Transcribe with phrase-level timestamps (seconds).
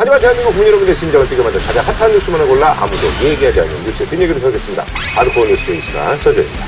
[0.00, 4.08] 하지만 대한민국 국민 여러분의 심장을 뛰게 만든 가장 핫한 뉴스만을 골라 아무도 얘기하지 않는 뉴스의
[4.08, 4.82] 뒷얘기를 설겠습니다.
[5.14, 6.64] 하드코어 뉴스데이 시간 서조입니다.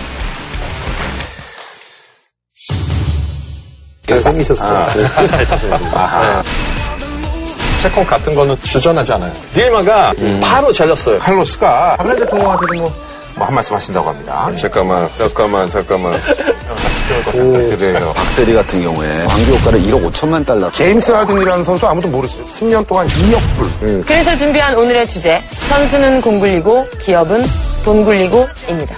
[4.06, 4.64] 잘생기셨어.
[4.66, 4.87] 아,
[5.29, 6.42] 잘 탔습니다.
[7.80, 9.33] 채권 같은 거는 주전하지 않아요.
[9.55, 10.39] 딜마가 음.
[10.45, 11.19] 바로 잘렸어요.
[11.19, 12.93] 칼로스가 박근혜 대통령한테도 뭐,
[13.37, 14.53] 뭐 한 말씀 하신다고 합니다.
[14.59, 16.12] 잠깐만, 잠깐만, 잠깐만.
[17.07, 18.12] 그래요.
[18.14, 20.71] 박세리 같은 경우에 광고효과를 1억 5천만 달러.
[20.71, 22.45] 제임스 하든이라는 선수 아무도 모르시죠.
[22.45, 23.89] 10년 동안 2억 불.
[23.89, 24.03] 음.
[24.07, 25.40] 그래서 준비한 오늘의 주제.
[25.68, 27.43] 선수는 공 굴리고 기업은
[27.85, 28.96] 돈 굴리고입니다.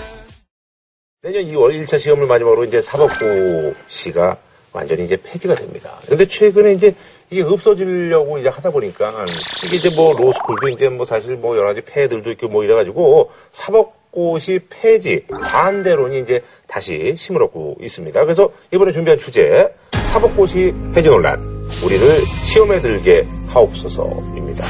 [1.22, 4.36] 내년 2월 1차 시험을 마지막으로 이제 사법고시가
[4.72, 5.90] 완전히 이제 폐지가 됩니다.
[6.06, 6.94] 근데 최근에 이제
[7.30, 9.24] 이게 없어지려고 이제 하다 보니까
[9.64, 13.94] 이게 이제 뭐 로스쿨도 이제 뭐 사실 뭐 여러 가지 폐들도 있고 뭐 이래가지고 사법
[14.14, 18.22] 고시 폐지 반대론이 이제 다시 얻고 있습니다.
[18.22, 19.68] 그래서 이번에 준비한 주제
[20.12, 21.40] 사법고시 폐지 논란
[21.84, 24.64] 우리를 시험에 들게 하옵소서입니다.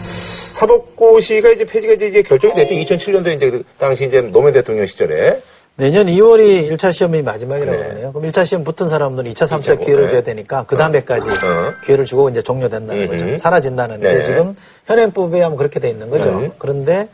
[0.00, 2.74] 사법고시가 이제 폐지가 이제 결정이 됐죠.
[2.74, 5.40] 2007년도에 이제 그 당시 이제 노무현 대통령 시절에
[5.76, 7.84] 내년 2월이 1차 시험이 마지막이라고 네.
[7.84, 8.12] 그러네요.
[8.12, 10.10] 그럼 1차 시험 붙은 사람들은 2차, 3차 기회를 네.
[10.10, 11.74] 줘야 되니까 그 다음에까지 어.
[11.84, 13.26] 기회를 주고 이제 종료된다는 거죠.
[13.26, 13.36] 음.
[13.36, 14.22] 사라진다는데 네.
[14.22, 16.30] 지금 현행법에 하면 그렇게 돼 있는 거죠.
[16.30, 16.50] 음.
[16.58, 17.08] 그런데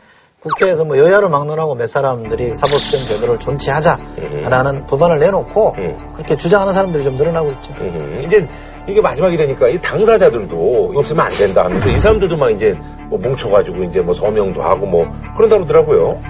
[0.45, 4.87] 국회에서 뭐 여야를 막론하고 몇 사람들이 사법시험 제도를 존치하자라는 음.
[4.87, 5.97] 법안을 내놓고 음.
[6.13, 7.73] 그렇게 주장하는 사람들이 좀 늘어나고 있죠.
[7.81, 8.21] 음.
[8.23, 8.47] 이제
[8.87, 12.77] 이게 마지막이 되니까 이 당사자들도 없으면 안 된다 하면서 이 사람들도 막 이제
[13.09, 16.21] 뭐 뭉쳐가지고 이제 뭐 서명도 하고 뭐 그런다 그러더라고요.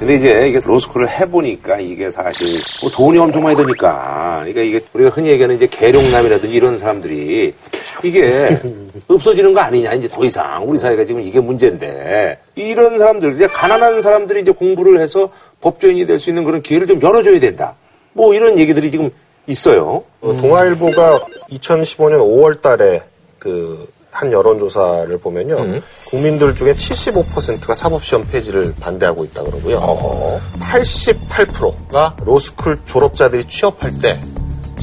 [0.00, 5.10] 근데 이제 이게 로스쿨을 해보니까 이게 사실 뭐 돈이 엄청 많이 드니까 그러니까 이게 우리가
[5.10, 7.54] 흔히 얘기하는 이제 계룡남이라든지 이런 사람들이
[8.02, 8.60] 이게
[9.08, 14.00] 없어지는 거 아니냐 이제 더 이상 우리 사회가 지금 이게 문제인데 이런 사람들 이제 가난한
[14.02, 17.76] 사람들이 이제 공부를 해서 법조인이 될 수 있는 그런 기회를 좀 열어줘야 된다.
[18.12, 19.10] 뭐 이런 얘기들이 지금
[19.46, 20.04] 있어요.
[20.20, 23.02] 어, 동아일보가 2015년 5월 달에
[23.38, 25.56] 그 한 여론조사를 보면요.
[25.56, 25.82] 음.
[26.10, 29.78] 국민들 중에 75%가 사법시험 폐지를 반대하고 있다 그러고요.
[29.78, 30.38] 어허.
[30.60, 34.18] 88%가 로스쿨 졸업자들이 취업할 때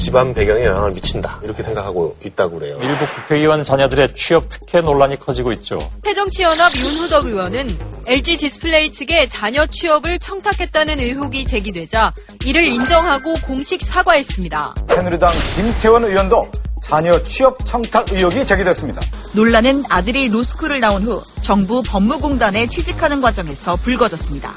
[0.00, 1.38] 집안 배경에 영향을 미친다.
[1.42, 2.78] 이렇게 생각하고 있다고 그래요.
[2.80, 5.78] 일부 국회의원 자녀들의 취업 특혜 논란이 커지고 있죠.
[6.02, 7.68] 새정치연합 윤후덕 의원은
[8.06, 12.14] LG 디스플레이 측의 자녀 취업을 청탁했다는 의혹이 제기되자
[12.46, 14.74] 이를 인정하고 공식 사과했습니다.
[14.88, 16.50] 새누리당 김태원 의원도
[16.82, 19.02] 자녀 취업 청탁 의혹이 제기됐습니다.
[19.34, 24.54] 논란은 아들이 로스쿨을 나온 후 정부 법무공단에 취직하는 과정에서 불거졌습니다.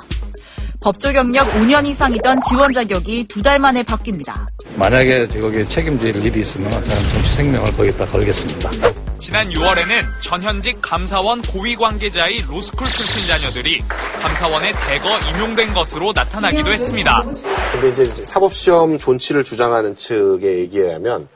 [0.83, 4.45] 법조 경력 5년 이상이던 지원 자격이 두 달 만에 바뀝니다.
[4.77, 8.71] 만약에 거기에 책임질 일이 있으면 저는 정치 생명을 거기다 걸겠습니다.
[9.19, 13.81] 지난 6월에는 전현직 감사원 고위 관계자의 로스쿨 출신 자녀들이
[14.21, 17.23] 감사원에 대거 임용된 것으로 나타나기도 했습니다.
[17.73, 21.27] 근데 이제 사법시험 존치를 주장하는 측에 얘기에 하면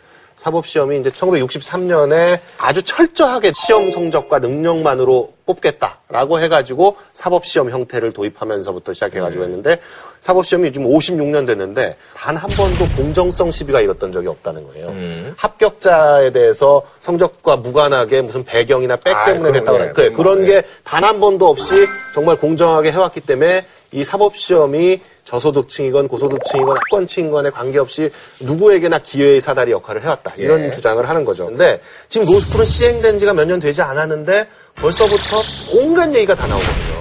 [0.52, 9.48] 사법시험이 이제 1963년에 아주 철저하게 시험 성적과 능력만으로 뽑겠다라고 해가지고 사법시험 형태를 도입하면서부터 시작해가지고 네.
[9.48, 9.80] 했는데
[10.22, 14.88] 사법시험이 지금 56년 됐는데 단 한 번도 공정성 시비가 일었던 적이 없다는 거예요.
[14.90, 15.34] 음.
[15.38, 21.20] 합격자에 대해서 성적과 무관하게 무슨 배경이나 백 아, 때문에 됐다고 예, 그런 게 단 한
[21.20, 23.66] 번도 없이 정말 공정하게 해왔기 때문에
[23.98, 30.34] 이 사법시험이 저소득층이건 고소득층이건 학권층인 간에 관계없이 누구에게나 기회의 사다리 역할을 해왔다.
[30.38, 30.70] 이런 예.
[30.70, 31.48] 주장을 하는 거죠.
[31.48, 35.42] 근데 지금 로스쿨은 시행된 지가 몇 년 되지 않았는데 벌써부터
[35.74, 36.98] 온갖 얘기가 다 나오거든요.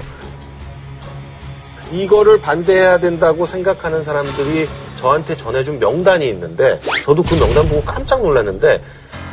[1.91, 8.81] 이거를 반대해야 된다고 생각하는 사람들이 저한테 전해준 명단이 있는데 저도 그 명단 보고 깜짝 놀랐는데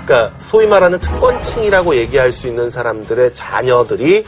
[0.04, 4.24] 그러니까 소위 말하는 특권층이라고 얘기할 수 있는 사람들의 자녀들이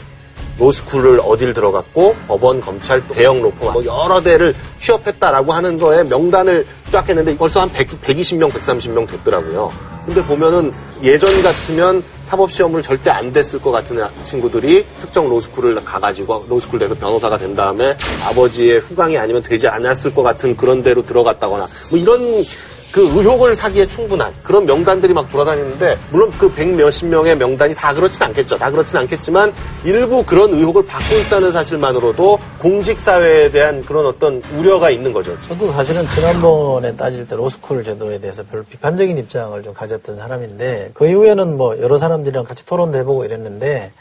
[0.59, 7.09] 로스쿨을 어딜 들어갔고 법원, 검찰, 대형 로펌 뭐 여러 대를 취업했다라고 하는 거에 명단을 쫙
[7.09, 9.73] 했는데 벌써 한 100, 120명, 130명 됐더라고요.
[10.07, 10.73] 근데 보면은
[11.03, 17.37] 예전 같으면 사법시험을 절대 안 됐을 것 같은 친구들이 특정 로스쿨을 가가지고 로스쿨 돼서 변호사가
[17.39, 22.45] 된 다음에 아버지의 후광이 아니면 되지 않았을 것 같은 그런 데로 들어갔다거나 뭐 이런
[22.97, 27.93] 그 의혹을 사기에 충분한 그런 명단들이 막 돌아다니는데 물론 그 백 몇십 명의 명단이 다
[27.93, 28.57] 그렇진 않겠죠.
[28.57, 29.53] 다 그렇진 않겠지만
[29.85, 35.37] 일부 그런 의혹을 받고 있다는 사실만으로도 공직 사회에 대한 그런 어떤 우려가 있는 거죠.
[35.43, 41.07] 저도 사실은 지난번에 따질 때 로스쿨 제도에 대해서 별로 비판적인 입장을 좀 가졌던 사람인데 그
[41.07, 43.93] 이후에는 뭐 여러 사람들이랑 같이 토론도 해보고 이랬는데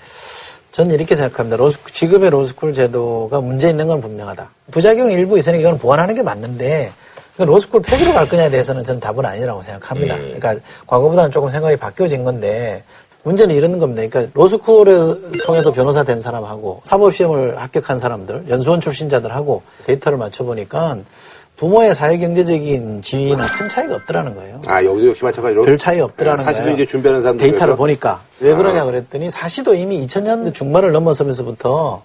[0.71, 1.57] 저는 이렇게 생각합니다.
[1.57, 4.49] 로스, 지금의 로스쿨 제도가 문제 있는 건 분명하다.
[4.71, 6.93] 부작용 일부 있으니까 이건 보완하는 게 맞는데
[7.37, 10.15] 로스쿨 폐지로 갈 거냐에 대해서는 저는 답은 아니라고 생각합니다.
[10.15, 10.35] 음.
[10.39, 10.55] 그러니까
[10.87, 12.83] 과거보다는 조금 생각이 바뀌어진 건데
[13.23, 14.03] 문제는 이런 겁니다.
[14.07, 20.97] 그러니까 로스쿨을 통해서 변호사 된 사람하고 사법시험을 합격한 사람들, 연수원 출신자들하고 데이터를 맞춰보니까
[21.57, 24.59] 부모의 사회경제적인 지위는 큰 차이가 없더라는 거예요.
[24.67, 25.63] 아, 여기도 역시 마찬가지로.
[25.63, 26.73] 별 차이 없더라는 거예요.
[26.73, 28.85] 이제 준비하는 사람들 데이터를 보니까 왜 그러냐 아.
[28.85, 32.03] 그랬더니 사시도 이미 2000년대 중반을 넘어서면서부터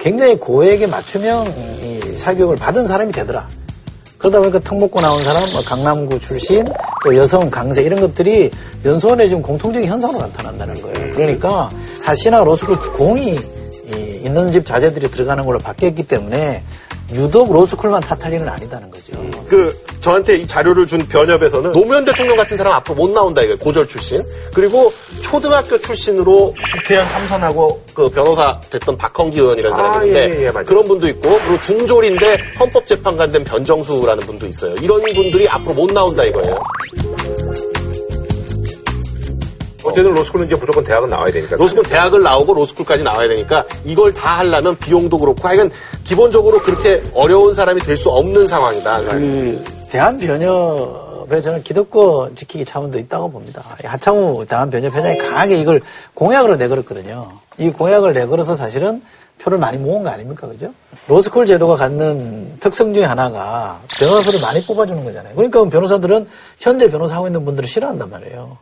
[0.00, 1.46] 굉장히 고액의 맞춤형
[1.82, 3.48] 이 사교육을 받은 사람이 되더라.
[4.18, 6.66] 그러다 보니까 특목고 나온 사람, 뭐 강남구 출신,
[7.04, 8.50] 또 여성 강세 이런 것들이
[8.84, 11.12] 연수원에 지금 공통적인 현상으로 나타난다는 거예요.
[11.12, 13.38] 그러니까 사시나 로스쿨 공이
[13.94, 16.62] 이 있는 집 자제들이 들어가는 걸로 바뀌었기 때문에
[17.12, 19.12] 유독 로스쿨만 탓할 일은 아니다는 거죠.
[19.48, 23.58] 그 저한테 이 자료를 준 변협에서는 노무현 대통령 같은 사람 앞으로 못 나온다 이거예요.
[23.58, 24.22] 고졸 출신.
[24.54, 30.46] 그리고 초등학교 출신으로 국회의원 삼선하고 그 변호사 됐던 박헌기 의원이라는 아, 사람이 있는데 예, 예,
[30.46, 30.64] 예.
[30.64, 34.74] 그런 분도 있고 그리고 중졸인데 헌법재판관 된 변정수라는 분도 있어요.
[34.80, 36.62] 이런 분들이 앞으로 못 나온다 이거예요.
[39.84, 41.56] 어쨌든 로스쿨은 이제 무조건 대학은 나와야 되니까.
[41.56, 45.70] 로스쿨 대학을 나오고 로스쿨까지 나와야 되니까 이걸 다 하려면 비용도 그렇고 하여간
[46.04, 49.00] 기본적으로 그렇게 어려운 사람이 될 수 없는 상황이다.
[49.02, 53.64] 그 대한변협에 저는 기득권 지키기 차원도 있다고 봅니다.
[53.82, 55.80] 하창우 대한변협 회장이 강하게 이걸
[56.14, 57.28] 공약으로 내걸었거든요.
[57.58, 59.02] 이 공약을 내걸어서 사실은
[59.38, 60.46] 표를 많이 모은 거 아닙니까?
[60.48, 60.72] 그죠?
[61.06, 65.34] 로스쿨 제도가 갖는 특성 중에 하나가 변호사를 많이 뽑아주는 거잖아요.
[65.34, 68.58] 그러니까 변호사들은 현재 변호사 하고 있는 분들을 싫어한단 말이에요.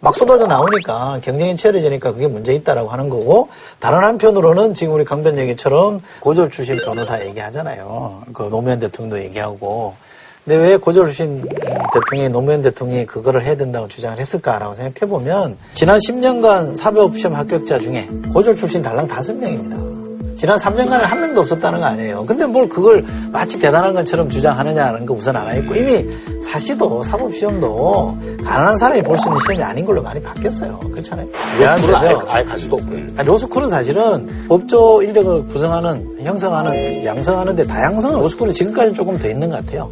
[0.00, 3.48] 막 쏟아져 나오니까 경쟁이 치열해지니까 그게 문제 있다라고 하는 거고
[3.80, 8.22] 다른 한편으로는 지금 우리 강변 얘기처럼 고졸 출신 변호사 얘기하잖아요.
[8.32, 9.94] 그 노무현 대통령도 얘기하고
[10.48, 11.46] 근데 왜 고졸 출신
[11.92, 17.80] 대통령이 노무현 대통령이 그거를 해야 된다고 주장을 했을까라고 생각해 보면 지난 10년간 사법 시험 합격자
[17.80, 20.38] 중에 고졸 출신 달랑 5명입니다.
[20.38, 22.24] 지난 3년간에 한 명도 없었다는 거 아니에요.
[22.24, 26.06] 근데 뭘 그걸 마치 대단한 것처럼 주장하느냐는 거 우선 하나 있고 이미
[26.40, 30.78] 사시도 사법 시험도 가난한 사람이 볼 수 있는 시험이 아닌 걸로 많이 바뀌었어요.
[30.78, 31.28] 그렇잖아요.
[31.58, 32.16] 로스쿨은 아예.
[32.26, 32.90] 아예 갈 수도 없고.
[33.18, 39.56] 아니, 로스쿨은 사실은 법조 인력을 구성하는, 형성하는, 양성하는데 다양성은 로스쿨은 지금까지는 조금 더 있는 것
[39.56, 39.90] 같아요.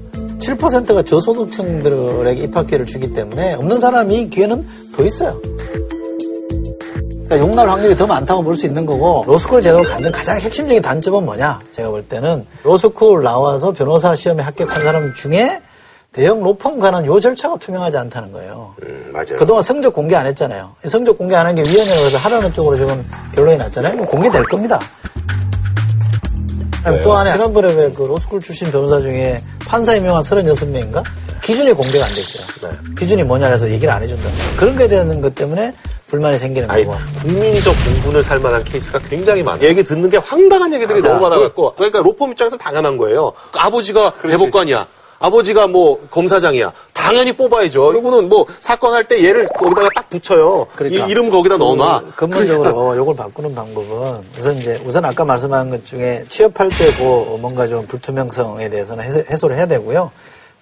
[0.55, 5.41] 7%가 저소득층들에게 입학 기회를 주기 때문에 없는 사람이 기회는 더 있어요.
[7.27, 11.25] 그러니까 용날 확률이 더 많다고 볼 수 있는 거고 로스쿨 제도를 갖는 가장 핵심적인 단점은
[11.25, 11.61] 뭐냐?
[11.75, 15.61] 제가 볼 때는 로스쿨 나와서 변호사 시험에 합격한 사람 중에
[16.13, 18.75] 대형 로펌 관한 요 절차가 투명하지 않다는 거예요.
[18.85, 19.37] 음, 맞아요.
[19.39, 20.73] 그동안 성적 공개 안 했잖아요.
[20.85, 23.05] 이 성적 공개 안 한 게 위원회가 그래서 하라는 쪽으로 지금
[23.35, 23.97] 결론이 났잖아요.
[23.97, 24.79] 뭐 공개될 겁니다.
[26.87, 31.03] 아니, 또 안에 지난번에 왜 그 로스쿨 출신 변호사 중에 판사 임명한 36명인가?
[31.43, 32.47] 기준이 공개가 안 돼 있어요.
[32.99, 34.57] 기준이 뭐냐 해서 얘기를 안 거예요.
[34.57, 35.73] 그런 거에 대한 것 때문에
[36.09, 36.97] 불만이 생기는 아니, 거고.
[37.21, 39.67] 국민적 공분을 살 만한 케이스가 굉장히 많아요.
[39.67, 41.15] 얘기 듣는 게 황당한 얘기들이 맞아.
[41.15, 41.75] 너무 많아갖고.
[41.75, 43.33] 그러니까 로펌 입장에서는 당연한 거예요.
[43.57, 44.87] 아버지가 대법관이야.
[45.19, 46.73] 아버지가 뭐 검사장이야.
[47.07, 47.95] 당연히 뽑아야죠.
[47.95, 50.67] 이거는 뭐 사건 할 때 얘를 거기다가 딱 붙여요.
[50.75, 51.07] 그러니까.
[51.07, 52.01] 이 이름 거기다 넣어놔.
[52.01, 57.67] 그 근본적으로 이걸 바꾸는 방법은 우선 이제 우선 아까 말씀한 것 중에 취업할 때그 뭔가
[57.69, 60.11] 좀 불투명성에 대해서는 해소, 해소를 해야 되고요.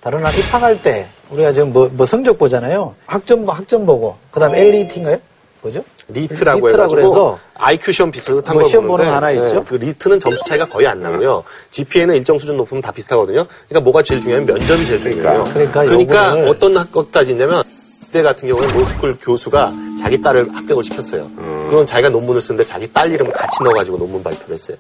[0.03, 2.95] 다른 한 입학할 때 우리가 지금 뭐, 뭐 성적 보잖아요.
[3.07, 5.17] 학점 학점 보고 그다음 에 LEET인가요?
[5.63, 5.83] 뭐죠?
[6.09, 9.65] LEET라고 LEET라고 해가지고 그래서 IQ 시험 비슷한 뭐거 시험 보는 거 하나 네, 있죠?
[9.65, 11.43] 그 LEET는 점수 차이가 거의 안 나고요.
[11.71, 13.47] GPA는 일정 수준 높으면 다 비슷하거든요.
[13.69, 15.45] 그러니까 뭐가 제일 중요하면 면접이 제일 중요해요.
[15.53, 17.63] 그러니까 요거를- 어떤 학교까지 있냐면
[18.05, 21.29] 그때 같은 경우는 로스쿨 교수가 자기 딸을 합격을 시켰어요.
[21.69, 24.77] 그건 자기가 논문을 쓰는데 자기 딸 이름을 같이 넣어가지고 논문 발표를 했어요.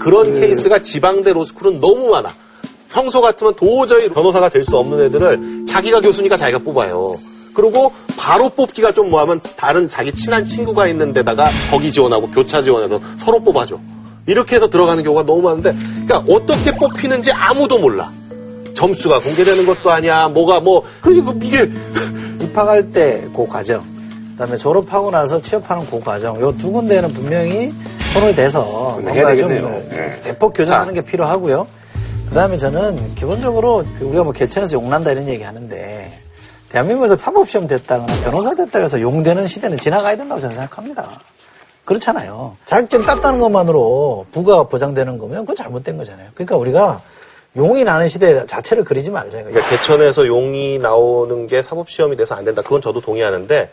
[0.00, 2.32] 그런 케이스가 지방대 로스쿨은 너무 많아.
[2.90, 7.16] 평소 같으면 도저히 변호사가 될 수 없는 애들을 자기가 교수니까 자기가 뽑아요.
[7.56, 13.00] 그리고 바로 뽑기가 좀 뭐하면 다른 자기 친한 친구가 있는 데다가 거기 지원하고 교차 지원해서
[13.16, 13.78] 서로 뽑아줘.
[14.26, 15.74] 이렇게 해서 들어가는 경우가 너무 많은데,
[16.06, 18.10] 그러니까 어떻게 뽑히는지 아무도 몰라.
[18.74, 20.28] 점수가 공개되는 것도 아니야.
[20.28, 21.70] 뭐가 뭐 그러니까 이게
[22.44, 23.82] 입학할 때 그 과정,
[24.32, 27.72] 그다음에 졸업하고 나서 취업하는 그 과정, 요 두 군데는 분명히
[28.12, 29.50] 손을 대서 뭔가 좀.
[29.92, 30.20] 예.
[30.24, 31.66] 대폭 교정하는 게 필요하고요.
[32.28, 36.18] 그다음에 저는 기본적으로 우리가 뭐 개천에서 용난다 이런 얘기 하는데
[36.70, 41.20] 대한민국에서 사법시험 됐다거나 변호사 됐다 해서 용되는 시대는 지나가야 된다고 저는 생각합니다.
[41.84, 42.56] 그렇잖아요.
[42.64, 46.30] 자격증 땄다는 것만으로 부가 보장되는 거면 그건 잘못된 거잖아요.
[46.34, 47.00] 그러니까 우리가
[47.56, 49.42] 용이 나는 시대 자체를 그리지 말자.
[49.44, 52.60] 그러니까 개천에서 용이 나오는 게 사법시험이 돼서 안 된다.
[52.60, 53.70] 그건 저도 동의하는데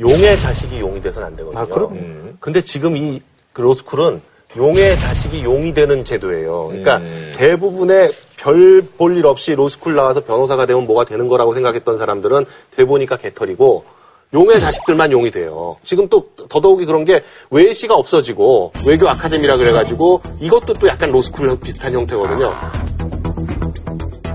[0.00, 1.62] 용의 자식이 용이 돼서는 안 되거든요.
[1.62, 1.92] 아, 그럼.
[1.92, 2.36] 음.
[2.40, 3.22] 근데 지금 이
[3.54, 4.20] 로스쿨은
[4.56, 6.66] 용의 자식이 용이 되는 제도예요.
[6.66, 7.32] 그러니까 음.
[7.36, 12.44] 대부분의 별 볼 일 없이 로스쿨 나와서 변호사가 되면 뭐가 되는 거라고 생각했던 사람들은
[12.76, 13.84] 돼보니까 개털이고
[14.34, 15.76] 용의 자식들만 용이 돼요.
[15.84, 21.92] 지금 또 더더욱이 그런 게 외시가 없어지고 외교 아카데미라 그래가지고 이것도 또 약간 로스쿨 비슷한
[21.92, 22.48] 형태거든요.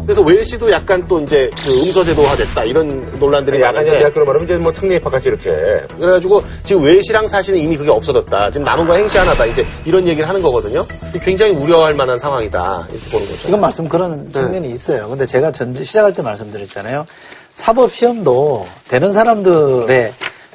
[0.08, 4.72] 그래서 외시도 약간 또 이제 그 음서제도화 됐다 이런 논란들이 약간 대학교로 말하면 이제 뭐
[4.72, 5.52] 특례 입학 같이 이렇게
[6.00, 8.52] 그래가지고 지금 외시랑 사실은 이미 그게 없어졌다.
[8.52, 9.46] 지금 남은 거 행시 하나다.
[9.46, 10.86] 이제 이런 얘기를 하는 거거든요.
[11.22, 12.88] 굉장히 우려할 만한 상황이다.
[12.90, 13.48] 이렇게 보는 거죠.
[13.50, 15.10] 이건 말씀 그런 측면이 있어요.
[15.10, 17.06] 근데 제가 전 시작할 때 말씀드렸잖아요.
[17.52, 20.14] 사법 시험도 되는 사람들의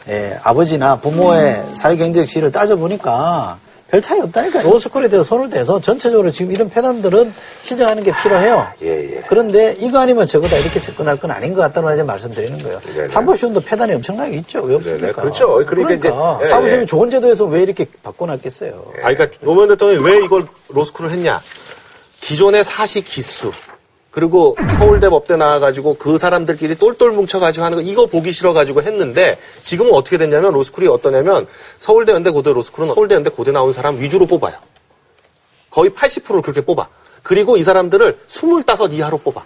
[0.08, 3.58] 예, 아버지나 부모의 사회경제적 지위를 따져보니까
[3.92, 4.62] 별 차이 없다니까요.
[4.70, 8.66] 로스쿨에 대해서 손을 대서 전체적으로 지금 이런 패단들은 시정하는 게 필요해요.
[8.80, 9.22] 예, 예.
[9.28, 12.80] 그런데 이거 아니면 저거다 이렇게 접근할 건 아닌 것 같다는 이제 말씀드리는 거예요.
[12.80, 13.06] 네네.
[13.06, 14.62] 사법시험도 패단이 엄청나게 있죠.
[14.62, 15.00] 왜 없습니까?
[15.08, 15.12] 네네.
[15.12, 15.62] 그렇죠.
[15.66, 16.86] 그러니까 이제- 예, 사법시험이 예.
[16.86, 18.92] 좋은 제도에서 왜 이렇게 바꿔놨겠어요.
[19.02, 21.42] 아, 그러니까 노무현 대통령이 왜 이걸 로스쿨을 했냐?
[22.22, 23.52] 기존의 사시 기수
[24.12, 29.92] 그리고 서울대 법대 나와가지고 그 사람들끼리 똘똘 뭉쳐가지고 하는 거 이거 보기 싫어가지고 했는데 지금은
[29.94, 31.46] 어떻게 됐냐면 로스쿨이 어떠냐면
[31.78, 34.54] 서울대 연대 고대 로스쿨은 서울대 연대 고대 나온 사람 위주로 뽑아요.
[35.70, 36.88] 거의 80%를 그렇게 뽑아.
[37.22, 39.44] 그리고 이 사람들을 25 이하로 뽑아.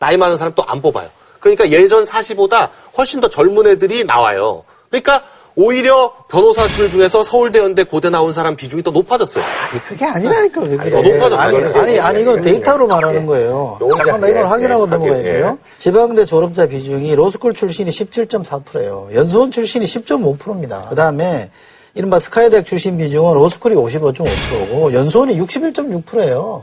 [0.00, 1.08] 나이 많은 사람 또 안 뽑아요.
[1.38, 4.64] 그러니까 예전 사시보다 훨씬 더 젊은 애들이 나와요.
[4.90, 5.22] 그러니까
[5.54, 9.44] 오히려 변호사 들 중에서 서울대 연대 고대 나온 사람 비중이 더 높아졌어요.
[9.44, 10.90] 아니 그게 아니라니까 왜 그래.
[10.90, 11.76] 더 높아졌다, 아니 이거는.
[11.80, 13.26] 아니 아니 이건 이거는 데이터로 말하는 예.
[13.26, 13.78] 거예요.
[13.96, 15.22] 잠깐만 이걸 예, 확인하고 예, 넘어가야 예.
[15.22, 15.58] 돼요.
[15.78, 19.08] 지방대 졸업자 비중이 로스쿨 출신이 17.4%예요.
[19.14, 20.82] 연수원 출신이 10.5%입니다.
[20.88, 21.50] 그다음에
[21.94, 26.62] 이른바 SKY 대학 출신 비중은 로스쿨이 55.5%고 연수원이 61.6%예요.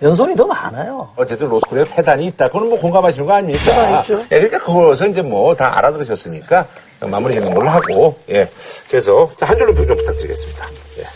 [0.00, 1.10] 연수원이 더 많아요.
[1.16, 2.48] 어쨌든 로스쿨에 폐단이 있다.
[2.48, 3.62] 그건 뭐 공감하시는 거 아닙니까?
[3.64, 4.20] 폐단이 있죠.
[4.32, 6.66] 예, 그러니까 그것은 이제 뭐 다 알아들으셨으니까
[7.06, 8.48] 마무리 걸로 하고, 예.
[8.88, 10.66] 그래서 자, 한 줄로 평좀 부탁드리겠습니다.
[10.98, 11.06] 예.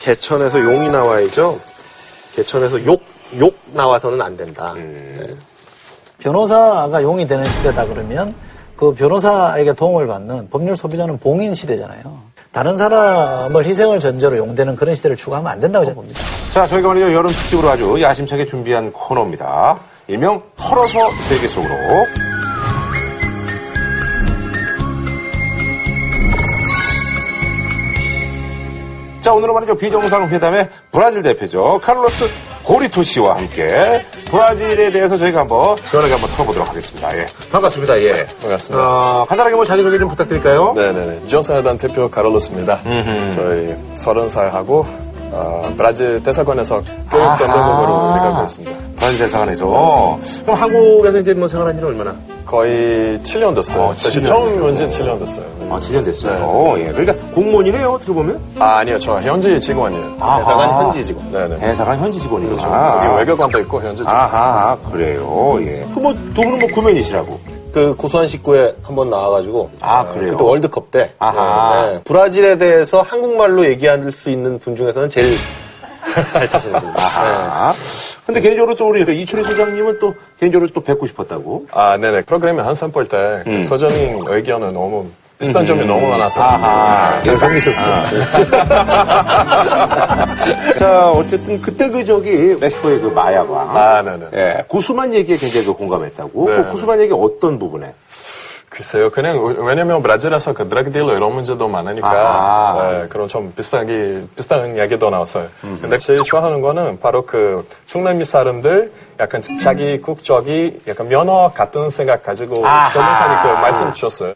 [0.00, 1.58] 개천에서 용이 나와야죠.
[2.34, 3.02] 개천에서 욕,
[3.38, 4.74] 욕 나와서는 안 된다.
[4.74, 5.26] 네.
[6.18, 8.34] 변호사가 용이 되는 시대다 그러면
[8.76, 12.30] 그 변호사에게 도움을 받는 법률 소비자는 봉인 시대잖아요.
[12.52, 16.20] 다른 사람을 희생을 전제로 용되는 그런 시대를 추구하면 안 된다고 저는 봅니다.
[16.52, 17.12] 자, 저희가 말이죠.
[17.12, 19.78] 여름 특집으로 아주 야심차게 준비한 코너입니다.
[20.08, 21.74] 일명 털어서 세계 속으로.
[29.20, 29.76] 자, 오늘은 말이죠.
[29.76, 31.80] 비정상회담의 브라질 대표죠.
[31.82, 32.24] 카를로스
[32.62, 37.16] 고리토 씨와 함께 브라질에 대해서 저희가 한번 시원하게 한번 털어보도록 하겠습니다.
[37.18, 37.26] 예.
[37.52, 38.00] 반갑습니다.
[38.00, 38.26] 예.
[38.40, 38.82] 반갑습니다.
[39.22, 40.72] 어, 간단하게 뭐 자기소개 좀 부탁드릴까요?
[40.74, 41.20] 네네네.
[41.24, 42.80] 비정상회담 대표 카를로스입니다.
[43.34, 44.86] 저희 서른 살 하고
[45.32, 47.38] 어, 브라질 대사관에서 교육.
[47.38, 48.76] 변동국으로 일하고 있습니다.
[48.96, 50.18] 브라질 대사관에서.
[50.44, 52.14] 그럼 한국에서 이제 뭐 생활한 지는 얼마나?
[52.46, 53.82] 거의 7년 됐어요.
[53.84, 55.44] 어, 사실 7년 처음 온지 7년 됐어요.
[55.70, 56.74] 아, 7년 됐어요.
[56.78, 56.86] 예.
[56.92, 58.40] 그러니까 공무원이네요, 어떻게 보면.
[58.58, 58.98] 아, 아니요.
[58.98, 60.16] 저 현지 직원이에요.
[60.18, 60.38] 아하.
[60.38, 61.30] 대사관 현지 직원.
[61.30, 61.58] 네네.
[61.60, 62.56] 대사관 현지 직원이구나.
[62.60, 63.06] 그렇죠.
[63.06, 64.14] 여기 외교관도 있고 현지 직원.
[64.16, 65.58] 아하, 그래요.
[65.60, 65.86] 예.
[65.94, 67.38] 그 뭐, 두 분은 뭐 구면이시라고.
[67.72, 70.32] 그 고소한 식구에 한번 나와가지고 아, 그래요?
[70.32, 71.90] 그때 월드컵 때 아하.
[71.90, 75.36] 네, 브라질에 대해서 한국말로 얘기할 수 있는 분 중에서는 제일
[76.32, 76.90] 잘 타시는 분.
[76.96, 77.74] 아하.
[78.26, 81.66] 근데 개인적으로 또 우리 그 이철희 소장님은 또 개인적으로 또 뵙고 싶었다고.
[81.72, 82.22] 아, 네네.
[82.22, 83.62] 프로그램에 한참 볼때 음.
[83.62, 85.08] 서정인 의견은 너무
[85.40, 87.22] 비슷한 점이 너무 많아서 아하.
[87.22, 88.04] 좀 재밌었어요.
[90.78, 93.76] 자, 어쨌든 그때 그 저기 멕시코의 그 마야광.
[93.76, 94.26] 아, 네네.
[94.34, 94.64] 예.
[94.68, 96.50] 구수만 얘기에 굉장히 그 공감했다고.
[96.50, 96.56] 네.
[96.56, 97.94] 그 구수만 얘기 어떤 부분에?
[98.68, 102.90] 글쎄요, 그냥 왜냐면 브라질에서 그 드래그 딜러 이런 문제도 많으니까 아하.
[102.90, 105.48] 네, 그런 좀 비슷하게 비슷한 이야기도 나왔어요.
[105.80, 112.22] 근데 제일 좋아하는 거는 바로 그 중남미 사람들 약간 자기 국적이 약간 면허 같은 생각
[112.22, 112.56] 가지고.
[112.92, 114.34] 변호사님 그 말씀 주셨어요.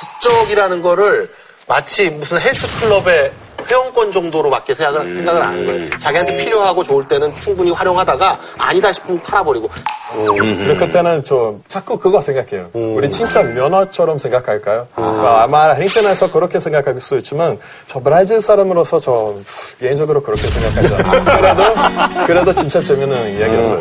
[0.00, 1.28] 국적이라는 거를
[1.66, 3.32] 마치 무슨 헬스클럽의
[3.68, 5.90] 회원권 정도로 밖에 생각을, 생각을 안 하는 거예요.
[5.98, 9.70] 자기한테 필요하고 좋을 때는 충분히 활용하다가 아니다 싶으면 팔아버리고.
[10.10, 12.70] 그래 그때는 좀 자꾸 그거 생각해요.
[12.72, 14.88] 우리 진짜 면허처럼 생각할까요?
[14.96, 19.36] 어, 아마 인터넷에서 그렇게 생각할 수 있지만 저 브라질 사람으로서 저
[19.78, 21.24] 개인적으로 그렇게 생각하지 않아요.
[21.36, 23.80] 그래도 그래도 진짜 재밌는 이야기였어요.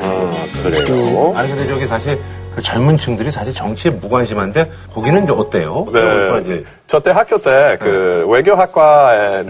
[0.61, 1.33] 그래요.
[1.35, 2.19] 아니, 근데 저기 사실
[2.55, 5.87] 그 젊은 층들이 사실 정치에 무관심한데 거기는 이제 어때요?
[5.93, 6.63] 네.
[6.89, 9.43] 저 때 학교 때그 외교학과에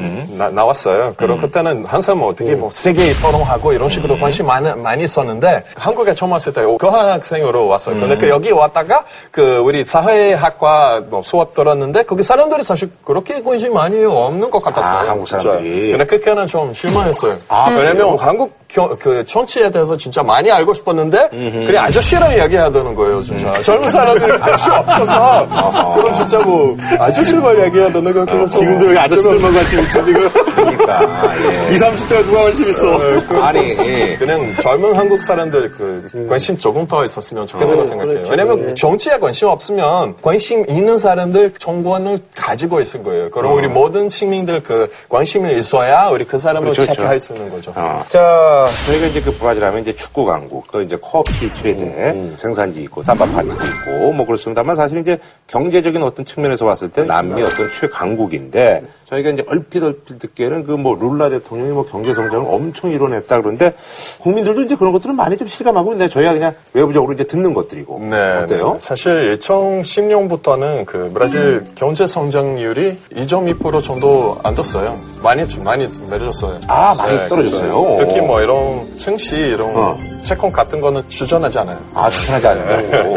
[0.51, 5.05] 나, 왔어요 그럼 그때는 항상 뭐 어떻게 뭐 세계 토론하고 이런 식으로 관심 많이, 많이
[5.05, 7.98] 있었는데 한국에 처음 왔을 때 교환학생으로 왔어요.
[7.98, 13.74] 근데 그 여기 왔다가 그 우리 사회학과 뭐 수업 들었는데 거기 사람들이 사실 그렇게 관심
[13.74, 15.00] 많이 없는 것 같았어요.
[15.00, 15.27] 아, 한국.
[15.29, 15.91] 사람들이.
[15.91, 17.38] 근데 그때는 좀 실망했어요.
[17.48, 18.17] 아, 왜냐면?
[18.19, 21.29] 한국 겨- 그 정치에 대해서 진짜 많이 알고 싶었는데
[21.65, 25.48] 그래 아저씨랑 이야기하다는 거예요 진짜 젊은 사람들이 관심 없어서
[25.96, 30.30] 그럼 진짜 뭐 아저씨 만 이야기하다는 거 그럼 지금도 여기 아저씨들만 관심 있죠, 지금?
[30.98, 31.69] 그러니까.
[31.69, 31.74] 예.
[31.74, 33.00] 20, 30대가 누가 관심 있어?
[33.41, 34.15] 아니, 예.
[34.17, 38.27] 그냥 젊은 한국 사람들 그 관심 조금 더 있었으면 좋겠다고 생각해요.
[38.29, 43.29] 왜냐면 정치에 관심 없으면 관심 있는 사람들 정권을 가지고 있을 거예요.
[43.29, 47.74] 그럼 우리 모든 시민들 그 관심이 있어야 우리 그 사람을 그렇죠, 체크할 수 있는 거죠.
[47.75, 48.03] 어.
[48.10, 53.03] 자, 저희가 이제 그 브라질 하면 이제 축구 강국, 또 이제 커피 최대, 생산지 있고,
[53.03, 55.17] 삼바 파티도 있고, 뭐 그렇습니다만 사실 이제
[55.48, 61.30] 경제적인 어떤 측면에서 봤을 때 남미 어떤 최강국인데, 저희가 이제 얼핏 얼핏 듣기에는 그뭐 룰라
[61.30, 63.74] 대통령이 뭐 경제 성장을 엄청 이뤄냈다 그런데
[64.22, 68.00] 국민들도 이제 그런 것들은 많이 좀 실감하고 있는데 저희가 그냥 외부적으로 이제 듣는 것들이고.
[68.10, 68.74] 네, 어때요?
[68.74, 68.80] 네.
[68.80, 74.98] 사실 2010년부터는 그 브라질 경제 성장률이 2.2% 정도 안 떴어요.
[75.22, 76.60] 많이 좀 많이 내려졌어요.
[76.68, 77.96] 아, 많이 떨어졌어요?
[78.00, 79.98] 특히 뭐 이런 증시 이런 어.
[80.24, 81.78] 채권 같은 거는 추천하지 않아요.
[81.94, 83.16] 아, 추천하지 않고.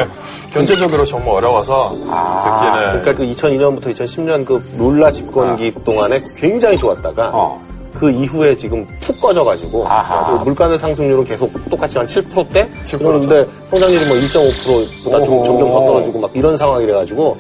[0.53, 2.43] 경제적으로 정말 어려워서 아.
[2.45, 7.61] 특히는 그러니까 그 2002년부터 2010년 그 룰라 집권기 동안에 굉장히 좋았다가 어.
[7.95, 10.25] 그 이후에 지금 푹 꺼져가지고 아하.
[10.25, 12.99] 그 물가의 상승률은 계속 똑같이 한 7%대 7%죠.
[12.99, 15.45] 그러는데 성장률이 뭐 1.5%보다 좀.
[15.45, 17.37] 점점 더 떨어지고 막 이런 상황이래 가지고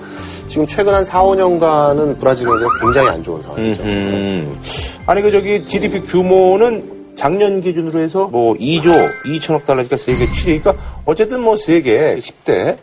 [0.47, 3.83] 지금 최근 한 4, 5년간은 브라질 경제가 굉장히 안 좋은 상황이죠.
[3.83, 4.61] 음.
[5.07, 11.41] 아니 그 저기 GDP 규모는 작년 기준으로 해서 뭐 2조 2천억 달러니까 세계 7위니까 어쨌든
[11.41, 12.79] 뭐 세계 10대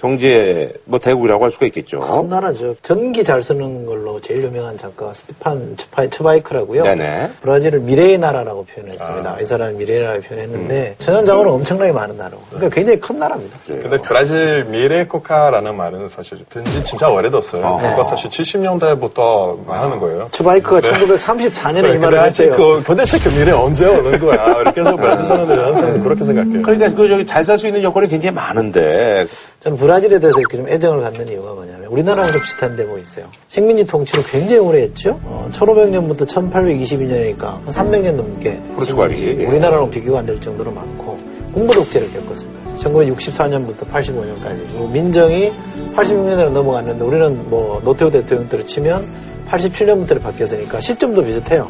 [0.00, 2.00] 경제 뭐 대국이라고 할 수가 있겠죠.
[2.00, 2.74] 큰 나라죠.
[2.80, 6.82] 전기 잘 쓰는 걸로 제일 유명한 작가가 스테판 츠파이, 츠바이크라고요.
[6.84, 7.30] 네네.
[7.42, 9.40] 브라질을 미래의 나라라고 표현했습니다.
[9.40, 12.40] 이 사람이 미래의 나라를 표현했는데 천연자원은 엄청나게 많은 나라고.
[12.48, 13.58] 그러니까 굉장히 큰 나라입니다.
[13.66, 17.78] 근데 브라질 미래 국가라는 말은 사실 들은 지 진짜 오래됐어요.
[17.82, 20.28] 그거 사실 70년대부터 하는 거예요.
[20.30, 22.56] 츠바이크가 1934년에 이 말을 했대요.
[22.56, 24.60] 그, 도대체 그 미래 언제 오는 거야.
[24.62, 26.62] 이렇게 해서 브라질 사람들이 항상 그렇게 생각해요.
[26.62, 29.26] 그러니까 그 저기 잘 살 수 있는 여건이 굉장히 많은데
[29.60, 33.26] 저는 브라질에 대해서 이렇게 좀 애정을 갖는 이유가 뭐냐면 우리나라랑 좀 비슷한 데뭐 있어요.
[33.48, 35.18] 식민지 통치를 굉장히 오래 했죠.
[35.24, 39.46] 어, 1500년부터 1822년이니까 한 300년 넘게 포르투갈이.
[39.46, 41.18] 우리나라랑 비교가 안 될 정도로 많고
[41.52, 42.60] 군부 독재를 겪었습니다.
[42.76, 45.50] 1964년부터 85년까지 그리고 민정이
[45.96, 49.04] 86년으로 넘어갔는데 우리는 뭐 노태우 대통령대로 치면
[49.50, 51.68] 87년부터 바뀌었으니까 시점도 비슷해요.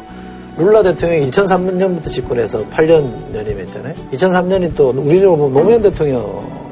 [0.57, 3.95] 룰라 대통령이 2003년부터 집권해서 8년 연임했잖아요.
[4.13, 6.21] 2003년이 또 우리로 보면 노무현 대통령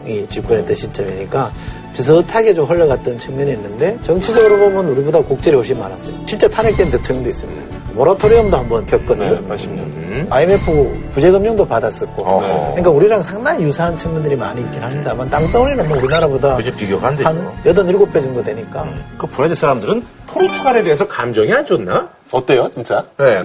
[0.10, 1.52] 이 집권했던 시점이니까
[1.94, 6.14] 비슷하게 좀 흘러갔던 측면이 있는데 정치적으로 보면 우리보다 곡절이 훨씬 많았어요.
[6.26, 7.78] 실제 탄핵된 대통령도 있습니다.
[7.94, 9.36] 모라토리엄도 한번 겪거든요.
[9.36, 10.28] 네, 80년.
[10.32, 12.22] IMF 구제금융도 받았었고.
[12.24, 12.68] 어허.
[12.72, 17.28] 그러니까 우리랑 상당히 유사한 측면들이 많이 있긴 합니다만 땅덩어리는 뭐 우리나라보다 그치, 비교가 안 되죠.
[17.28, 18.88] 한 8, 7배 정도 되니까.
[19.18, 22.10] 그 브라질 사람들은 포르투갈에 대해서 감정이 안 좋나?
[22.32, 23.04] 어때요, 진짜?
[23.18, 23.42] 네.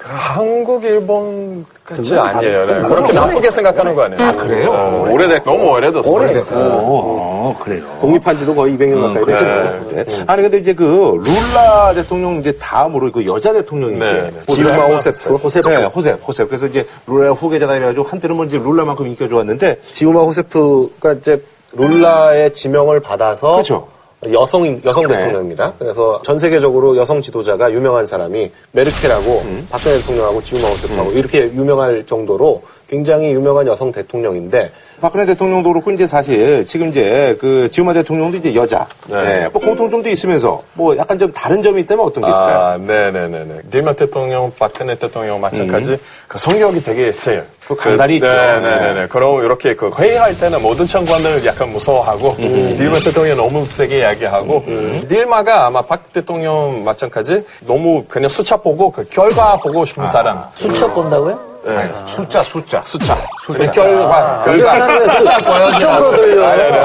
[0.00, 2.66] 그 한국, 일본 같이 그건 아니에요.
[2.66, 2.82] 네.
[2.82, 4.22] 그렇게 나쁘게 생각하는 거 아니에요?
[4.22, 4.70] 아, 그래요?
[4.70, 6.14] 어, 오래됐, 너무 오래됐어요.
[6.14, 6.68] 오래됐어요.
[6.72, 7.82] 어, 그래요.
[8.00, 9.44] 독립한 지도 거의 200년 가까이 됐죠.
[9.44, 10.24] 네.
[10.26, 14.54] 아니 근데 이제 그 룰라 대통령 이제 다음으로 그 여자 대통령이 네, 이제 네.
[14.54, 15.34] 지우마 호세프.
[15.34, 15.68] 호세프.
[15.68, 16.48] 네, 호셉, 호셉.
[16.48, 22.54] 그래서 이제 룰라 후계자다 해가지고 한때는 뭐 이제 룰라만큼 인기가 좋았는데 지우마 호세프가 이제 룰라의
[22.54, 23.86] 지명을 받아서 그렇죠.
[24.32, 25.16] 여성 여성 네.
[25.16, 25.72] 대통령입니다.
[25.78, 29.66] 그래서 전 세계적으로 여성 지도자가 유명한 사람이 메르켈하고 음.
[29.70, 36.06] 박근혜 대통령하고 지우마 호세프하고 이렇게 유명할 정도로 굉장히 유명한 여성 대통령인데 박근혜 대통령도 그렇고 이제
[36.06, 38.86] 사실 지금 이제 그 지우마 대통령도 이제 여자.
[39.08, 39.24] 네.
[39.24, 39.48] 네.
[39.48, 42.58] 뭐 공통점도 있으면서 뭐 약간 좀 다른 점이 있다면 어떤 게 있을까요?
[42.58, 43.62] 아, 네네네네.
[43.70, 47.42] 딜마 대통령, 박근혜 대통령 마찬가지 그 성격이 되게 세요.
[47.66, 48.26] 그 간단히 있죠.
[48.26, 49.06] 네네 네.
[49.06, 54.64] 그럼 이렇게 그 회의할 때는 모든 장관들 약간 무서워하고 딜마 대통령 너무 세게 이야기하고
[55.08, 60.44] 딜마가 아마 박 대통령 마찬가지 너무 그냥 숫자 보고 그 결과 보고 싶은 사람.
[60.54, 61.49] 수첩 본다고요?
[61.64, 61.90] 네.
[62.06, 62.80] 숫자, 숫자.
[62.82, 63.16] 숫자.
[63.42, 63.70] 숫자.
[63.70, 64.44] 결과.
[64.46, 64.72] 우리 결과.
[64.74, 66.46] 하나는 수첩으로 들려.
[66.46, 66.80] 아, 네, 네.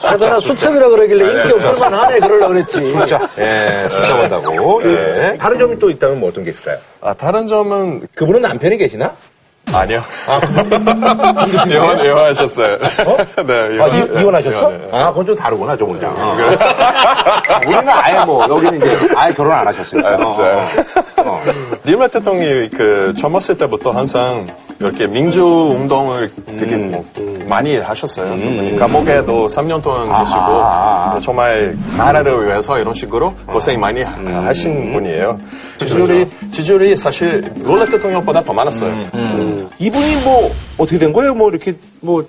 [0.00, 2.92] 그래서 나 수첩이라 그러길래 인기 없을만 하네 그러려고 그랬지.
[2.92, 3.20] 숫자.
[3.38, 4.80] 예, 숫자 본다고.
[4.84, 5.36] 예.
[5.38, 6.78] 다른 점이 또 있다면 뭐 어떤 게 있을까요?
[7.00, 9.12] 아, 다른 점은 그분은 남편이 계시나?
[9.72, 10.02] 아니요.
[11.70, 12.78] 이혼, 이혼하셨어요.
[13.46, 14.70] 네, 아, 이혼, 이, 이혼하셨어?
[14.70, 14.88] 이혼해요.
[14.92, 16.36] 아, 그건 좀 다르구나, 조금이랑.
[17.66, 20.08] 우리는 아예 뭐, 여기는 이제 아예 결혼 안 하셨으니까.
[20.08, 20.66] 아, 진짜요?
[21.18, 21.42] 어, 어.
[21.84, 24.46] 딜마 대통령이 그 젊었을 때부터 항상
[24.78, 26.90] 이렇게 민주 운동을 되게 음.
[26.92, 27.04] 뭐
[27.48, 28.78] 많이 하셨어요.
[28.78, 31.20] 감옥에도 3년 동안 계시고 아하.
[31.20, 34.44] 정말 나라를 위해서 이런 식으로 고생 많이 하- 음.
[34.46, 35.40] 하신 분이에요.
[35.78, 38.90] 지지율이 지지율이 사실 롤라 대통령보다 더 많았어요.
[39.14, 39.68] 음.
[39.78, 41.34] 이분이 뭐, 어떻게 된 거예요?
[41.34, 42.24] 뭐, 이렇게, 뭐,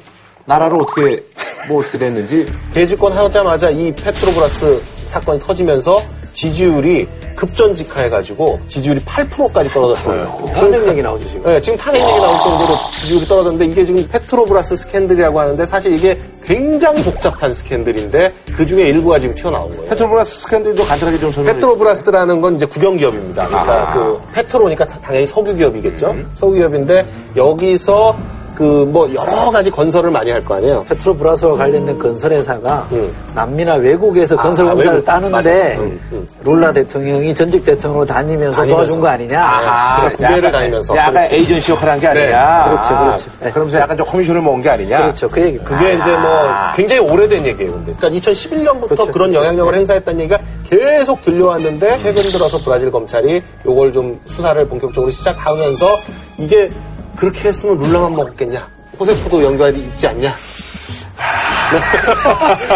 [0.46, 1.24] 나라를 어떻게,
[1.70, 2.48] 뭐, 어떻게 됐는지.
[2.74, 6.00] 재집권 하자마자 이 페트로브라스 사건이 터지면서
[6.34, 10.52] 지지율이 급전직하해가지고 지지율이 8%까지 떨어졌어요.
[10.54, 11.44] 탄핵 얘기 나오죠, 지금.
[11.44, 16.20] 네, 지금 탄핵 얘기 나올 정도로 지지율이 떨어졌는데 이게 지금 페트로브라스 스캔들이라고 하는데 사실 이게
[16.44, 19.90] 굉장히 복잡한 스캔들인데 그 중에 일부가 지금 튀어나온 거예요.
[19.90, 23.48] 페트로브라스 스캔들도 간단하게 좀 설명해 페트로브라스라는 건 이제 국영기업입니다.
[23.48, 23.94] 그러니까 아.
[23.94, 26.16] 그 페트로니까 당연히 석유기업이겠죠.
[26.36, 28.16] 석유기업인데 여기서
[28.56, 30.84] 그 뭐 여러 가지 건설을 많이 할 거 아니에요.
[30.90, 33.12] 페트로브라스와 관련된 건설회사가 음.
[33.34, 35.06] 남미나 외국에서 건설 아, 공사를 외국.
[35.06, 35.78] 따는데.
[35.80, 36.28] 음, 음.
[36.44, 38.68] 룰라 대통령이 전직 대통령으로 다니면서, 다니면서.
[38.76, 39.42] 도와준 거 아니냐?
[39.42, 40.96] 아, 그래, 구배를 다니면서.
[40.98, 41.36] 약간 그렇지.
[41.36, 42.70] 에이전시 역할을 한게 네, 아니냐.
[42.70, 43.32] 그렇죠, 그렇죠.
[43.42, 44.98] 아, 그러면서 약간 좀 커미션을 먹은 게 아니냐.
[45.02, 45.30] 그렇죠.
[45.30, 45.58] 그 얘기.
[45.60, 47.72] 그게 이제 뭐 굉장히 오래된 얘기예요.
[47.72, 50.40] 근데 그러니까 2011년부터 그렇죠, 그런 영향력을 행사했다는 얘기가
[50.70, 56.00] 계속 들려왔는데 최근 들어서 브라질 검찰이 이걸 좀 수사를 본격적으로 시작하면서
[56.38, 56.70] 이게
[57.16, 58.68] 그렇게 했으면 룰라만 먹었겠냐?
[59.00, 60.36] 호세프도 연관이 있지 않냐?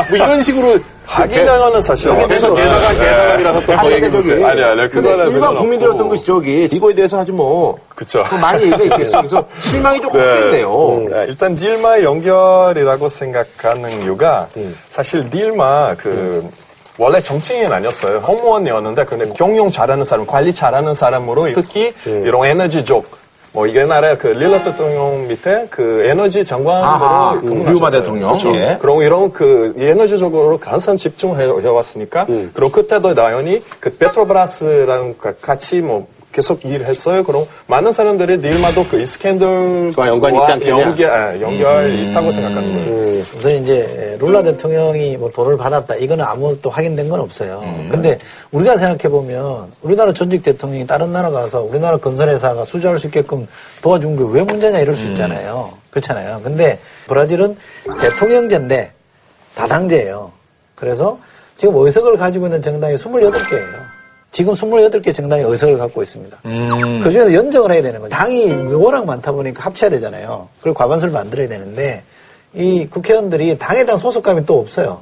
[0.09, 2.09] 뭐 이런 식으로 하기당하는 사실.
[2.09, 4.43] 여기서 계산한 계산함이라서 또더 얘기 저기, 못해.
[4.45, 5.55] 아니, 아니, 그거는 일반.
[5.55, 8.25] 국민들 어떤 것이 저기 이거에 대해서 아주 뭐 그쵸.
[8.27, 9.21] 그 많이 얘기가 있겠어요.
[9.21, 10.19] 그래서 실망이 좀 네.
[10.19, 11.05] 컸겠네요.
[11.09, 14.49] 네, 일단 딜마 연결이라고 생각하는 이유가
[14.89, 16.49] 사실 딜마 그
[16.97, 18.21] 원래 정치인은 아니었어요.
[18.21, 23.05] 공무원이었는데 근데 경영 잘하는 사람, 관리 잘하는 사람으로 특히 이런 에너지족
[23.57, 28.01] 뭐 옛날에 그 릴라 대통령 밑에 그 에너지 장관으로 그 근무하셨어요.
[28.03, 28.29] 대통령.
[28.37, 28.55] 그렇죠.
[28.55, 28.77] 예.
[28.79, 36.05] 그럼 이런 그 에너지적으로 항상 집중해 왔으니까 그리고 그때도 당연히 그 페트로브라스랑 가- 같이 뭐
[36.37, 37.23] 계속 일했어요.
[37.23, 40.81] 그럼 많은 사람들이 딜마도 그 스캔들과 연관이 있지 않겠냐?
[40.83, 43.23] 연결, 아, 연결이 있다고 생각하는 거예요.
[43.35, 47.59] 우선 이제 룰라 대통령이 뭐 돈을 받았다 이거는 아무것도 확인된 건 없어요.
[47.89, 48.19] 근데
[48.51, 53.47] 우리가 생각해 보면 우리나라 전직 대통령이 다른 나라 가서 우리나라 건설회사가 수주할 수 있게끔
[53.81, 55.71] 도와준 게 왜 문제냐 이럴 수 있잖아요.
[55.89, 56.41] 그렇잖아요.
[56.43, 57.57] 근데 브라질은
[57.99, 58.91] 대통령제인데
[59.55, 60.31] 다당제예요.
[60.75, 61.17] 그래서
[61.55, 63.96] 지금 의석을 가지고 있는 정당이 28개예요.
[64.37, 66.37] 지금 28개 정당이 의석을 갖고 있습니다.
[66.43, 68.11] 그 중에서 연정을 해야 되는 거죠.
[68.11, 70.47] 당이 워낙 많다 보니까 합쳐야 되잖아요.
[70.61, 72.03] 그리고 과반수를 만들어야 되는데
[72.53, 75.01] 이 국회의원들이 당에 대한 소속감이 또 없어요.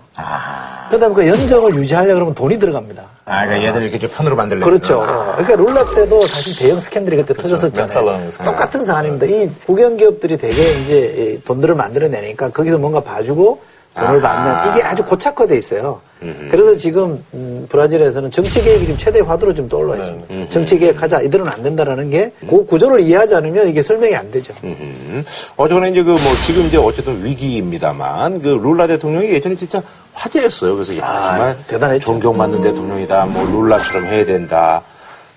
[0.89, 3.03] 그다음에 그 연정을 유지하려고 그러면 돈이 들어갑니다.
[3.25, 4.69] 아, 그러니까 얘들 이렇게 좀 편으로 만들려고.
[4.69, 5.01] 그렇죠.
[5.35, 7.83] 그러니까 룰라 때도 사실 대형 스캔들이 그때 터졌었잖아요.
[7.83, 8.53] 메살론 스캔들.
[8.53, 9.25] 똑같은 사안입니다.
[9.25, 13.59] 이 국영 기업들이 되게 이제 이 돈들을 만들어내니까 거기서 뭔가 봐주고
[13.95, 16.01] 돈을 받는 이게 아주 고착화돼 있어요.
[16.49, 20.49] 그래서 지금 음, 브라질에서는 정치 개혁이 지금 최대 화두로 좀 떠올라 있습니다.
[20.49, 24.53] 정치 개혁하자 이들은 안 된다라는 게 그 구조를 이해하지 않으면 이게 설명이 안 되죠.
[24.63, 25.23] 음.
[25.57, 29.81] 어쨌거나 이제 그 뭐 지금 이제 어쨌든 위기입니다만 그 룰라 대통령이 예전에 진짜
[30.13, 30.75] 화제였어요.
[30.75, 32.05] 그래서 야 정말 대단했죠.
[32.05, 33.25] 존경받는 대통령이다.
[33.25, 34.81] 뭐 룰라처럼 해야 된다.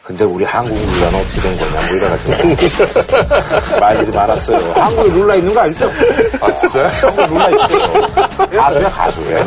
[0.09, 4.73] 근데 우리 한국 룰라는 어떻게 된 거냐 뭐 이래가지고 말들이 많았어요.
[4.73, 5.91] 한국에 룰라 있는 거 알죠?
[6.41, 6.87] 아, 진짜요?
[7.05, 8.51] 한국에 룰라 있어요.
[8.57, 9.45] 가수야 가수야.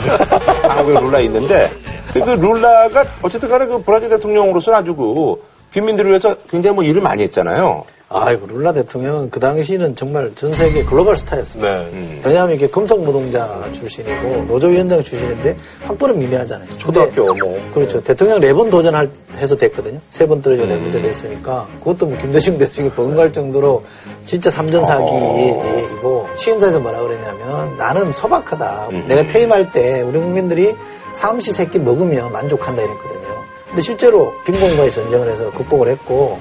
[0.70, 1.72] 한국에 룰라 있는데
[2.14, 5.36] 그 룰라가 어쨌든 간에 그 브라질 대통령으로서 아주 그
[5.72, 7.84] 빈민들을 위해서 굉장히 뭐 일을 많이 했잖아요.
[8.14, 11.84] 아이고 룰라 대통령은 그 당시는 정말 전 세계 글로벌 스타였습니다.
[11.92, 12.22] 네.
[12.26, 16.78] 왜냐하면 이게 금속 노동자 출신이고 노조위원장 출신인데 학벌은 미미하잖아요.
[16.78, 17.72] 초등학교 뭐.
[17.74, 18.04] 그렇죠.
[18.04, 20.00] 대통령 네 번 도전해서 됐거든요.
[20.10, 23.84] 세 번 떨어지고 네 번째 됐으니까 그것도 뭐 김대중 대통령이 버금갈 정도로
[24.26, 28.90] 진짜 삼전 사기이고 취임사에서 뭐라 그랬냐면 나는 소박하다.
[29.08, 30.76] 내가 퇴임할 때 우리 국민들이
[31.14, 33.22] 삼시 세끼 먹으며 만족한다 이랬거든요.
[33.68, 36.40] 근데 실제로 빈곤과의 전쟁을 해서 극복을 했고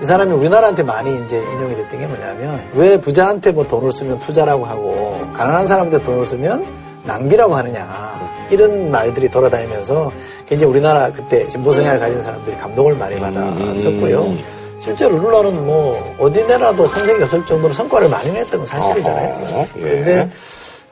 [0.00, 4.64] 이 사람이 우리나라한테 많이 이제 인용이 됐던 게 뭐냐면 왜 부자한테 뭐 돈을 쓰면 투자라고
[4.64, 6.66] 하고 가난한 사람한테 돈을 쓰면
[7.04, 10.12] 낭비라고 하느냐 이런 말들이 돌아다니면서
[10.48, 14.36] 굉장히 우리나라 그때 진보성향을 가진 사람들이 감동을 많이 받았었고요.
[14.80, 19.66] 실제로 룰라는 뭐 어디 내라도 손색이 없을 정도로 성과를 많이 냈던 건 사실이잖아요.
[19.78, 19.80] 예.
[19.80, 20.30] 그런데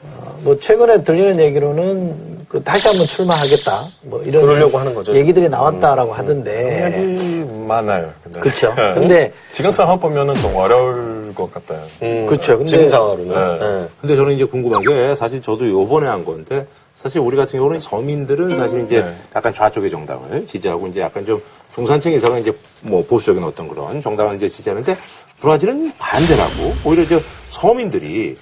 [0.03, 5.15] 어, 뭐 최근에 들리는 얘기로는 그 다시 한번 출마하겠다 뭐 이런 그러려고 하는 거죠.
[5.15, 8.11] 얘기들이 나왔다라고 하던데 생각이 많아요.
[8.23, 8.39] 근데.
[8.39, 8.73] 그쵸.
[8.75, 8.93] 네.
[8.93, 11.81] 근데- 지금 상황 보면은 좀 어려울 것 같아요.
[11.99, 12.57] 그렇죠.
[12.57, 12.65] 근데 음.
[12.65, 13.27] 지금 상황으로는.
[13.59, 13.59] 네.
[13.81, 13.87] 네.
[14.01, 18.55] 근데 저는 이제 궁금한 게 사실 저도 요번에 한 건데 사실 우리 같은 경우는 서민들은
[18.55, 19.15] 사실 이제 네.
[19.35, 21.41] 약간 좌쪽의 정당을 지지하고 이제 약간 좀
[21.75, 24.95] 중산층에서는 이제 뭐 보수적인 어떤 그런 정당을 이제 지지하는데
[25.41, 28.37] 브라질은 반대라고 오히려 저 서민들이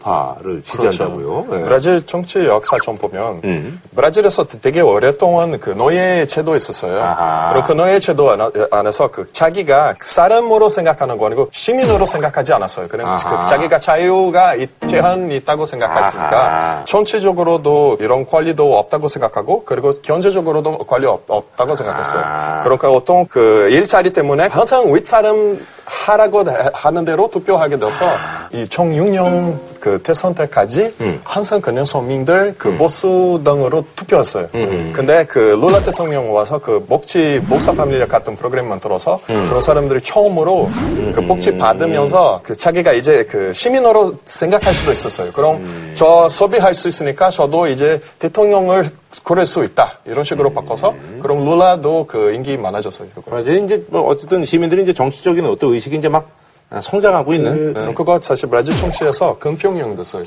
[0.00, 1.46] 보수파를 지지한다고요.
[1.52, 1.62] 예.
[1.64, 3.80] 브라질 정치 역사 좀 보면 음.
[3.94, 7.00] 브라질에서 되게 오랫동안 그 노예 제도 있었어요.
[7.02, 7.52] 아하.
[7.52, 12.88] 그리고 그 노예 제도 안- 안에서 그 자기가 사람으로 생각하는 거 아니고 시민으로 생각하지 않았어요.
[12.88, 13.16] 그냥 아하.
[13.42, 16.84] 그 자기가 자유가 있, 제한이 있다고 생각했으니까 아하.
[16.86, 22.22] 정치적으로도 이런 권리도 없다고 생각하고 그리고 경제적으로도 권리 없, 다고 생각했어요.
[22.24, 22.60] 아.
[22.64, 28.06] 그러니까 어떤 그 일자리 때문에 항상 윗사람 하라고 하- 하는 대로 투표하게 돼서
[28.68, 34.48] 총 6년 그 대선 때까지 항상 그냥 서민들 그 보수 당으로 투표했어요.
[34.92, 40.68] 근데 그 룰라 대통령 와서 그 복지 복사 파밀리아 같은 프로그램 만들어서 그런 사람들이 처음으로
[41.14, 45.32] 그 복지 받으면서 그 자기가 이제 그 시민으로 생각할 수도 있었어요.
[45.32, 48.90] 그럼 저 소비할 수 있으니까 저도 이제 대통령을
[49.22, 53.08] 고를 수 있다 이런 식으로 바꿔서 그럼 룰라도 그 인기 많아졌어요.
[53.30, 53.54] 맞아요.
[53.64, 56.28] 이제 뭐 어쨌든 시민들이 이제 정치적인 어떤 의식이 이제 막
[56.80, 57.72] 성장하고 있는.
[57.74, 59.38] 그, 그거 사실 브라질 총시에서.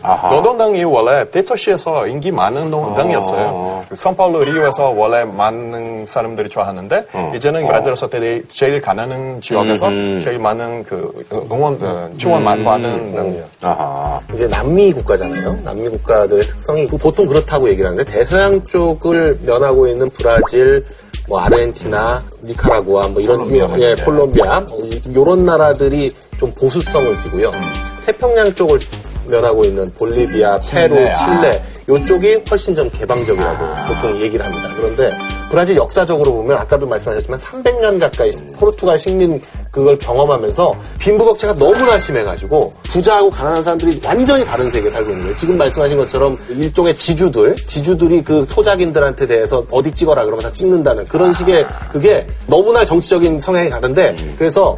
[0.03, 0.29] 아하.
[0.33, 3.83] 노동당이 원래 대도시에서 인기 많은 노- 당이었어요.
[3.89, 9.89] 그 상파울루 리오에서 원래 많은 사람들이 좋아하는데 이제는 브라질에서 대- 제일 가난한 지역에서
[10.23, 13.43] 제일 많은 그 응원 어, 지원 많이 받은 당이에요.
[13.61, 14.21] 아하.
[14.33, 15.59] 이제 남미 국가잖아요.
[15.63, 20.85] 남미 국가들의 특성이 보통 그렇다고 얘기를 하는데 대서양 쪽을 면하고 있는 브라질,
[21.29, 23.39] 뭐 아르헨티나, 니카라구아, 뭐 이런
[23.79, 27.51] 예, 콜롬비아 뭐 이- 이런 나라들이 좀 보수성을 띠고요.
[28.05, 28.79] 태평양 쪽을
[29.27, 34.69] 면하고 있는 볼리비아, 페루, 칠레 이쪽이 훨씬 좀 개방적이라고 보통 얘기를 합니다.
[34.75, 35.11] 그런데
[35.49, 43.29] 브라질 역사적으로 보면 아까도 말씀하셨지만 300년 가까이 포르투갈 식민 그걸 경험하면서 빈부격차가 너무나 심해가지고 부자하고
[43.29, 45.35] 가난한 사람들이 완전히 다른 세계에 살고 있는 거예요.
[45.37, 51.33] 지금 말씀하신 것처럼 일종의 지주들, 지주들이 그 소작인들한테 대해서 어디 찍어라 그러면 다 찍는다는 그런
[51.33, 54.77] 식의 그게 너무나 정치적인 성향이 가던데 그래서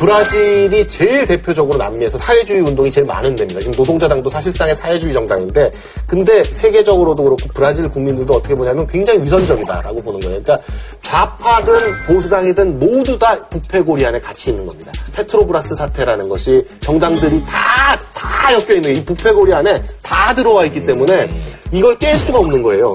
[0.00, 3.60] 브라질이 제일 대표적으로 남미에서 사회주의 운동이 제일 많은 데입니다.
[3.60, 5.70] 지금 노동자당도 사실상의 사회주의 정당인데,
[6.06, 10.42] 근데 세계적으로도 그렇고 브라질 국민들도 어떻게 보냐면 굉장히 위선적이다라고 보는 거예요.
[10.42, 10.66] 그러니까
[11.02, 11.74] 좌파든
[12.06, 14.90] 보수당이든 모두 다 부패고리 안에 같이 있는 겁니다.
[15.14, 21.28] 페트로브라스 사태라는 것이 정당들이 다, 다 엮여 있는 이 부패고리 안에 다 들어와 있기 때문에
[21.72, 22.94] 이걸 깰 수가 없는 거예요.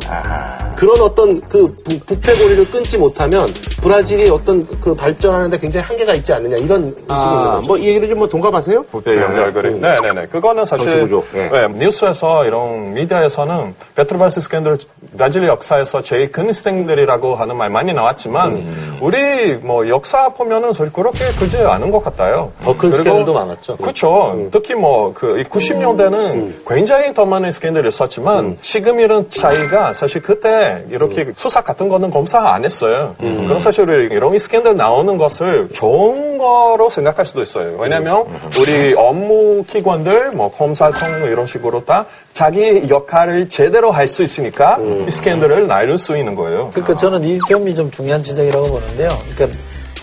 [0.76, 3.48] 그런 어떤 그 부, 부패고리를 끊지 못하면
[3.82, 7.68] 브라질이 어떤 그 발전하는데 굉장히 한계가 있지 않느냐 이런 의식이 있는 아, 거죠.
[7.68, 8.84] 뭐이 얘기를 좀뭐 동감하세요?
[8.84, 9.80] 부패 연결고리.
[9.80, 10.28] 네네 네.
[10.28, 11.10] 그거는 사실.
[11.36, 11.50] 예.
[11.50, 14.78] 네, 뉴스에서 이런 미디어에서는 페트로바스 스캔들
[15.16, 21.26] 브라질 역사에서 제일 큰 스캔들이라고 하는 말 많이 나왔지만 우리 뭐 역사 보면은 사실 그렇게
[21.40, 22.52] 크지 않은 것 같아요.
[22.64, 23.78] 더 큰 스캔들도 많았죠.
[23.78, 24.48] 그렇죠.
[24.52, 31.32] 특히 뭐 그 90년대는 굉장히 더 많은 스캔들이 있었지만 지금 이런 차이가 사실 그때 이렇게
[31.36, 33.16] 수사 같은 거는 검사 안 했어요.
[33.20, 37.78] 그럼 사실 우리 이런 스캔들 나오는 것을 좋은 거로 생각할 수도 있어요.
[37.78, 38.26] 왜냐하면
[38.60, 45.12] 우리 업무 기관들 뭐 검사청 이런 식으로 다 자기 역할을 제대로 할 수 있으니까 이
[45.12, 46.70] 스캔들을 날릴 수 있는 거예요.
[46.74, 49.10] 그러니까 저는 이 점이 좀 중요한 지적이라고 보는데요.
[49.36, 49.60] 그러니까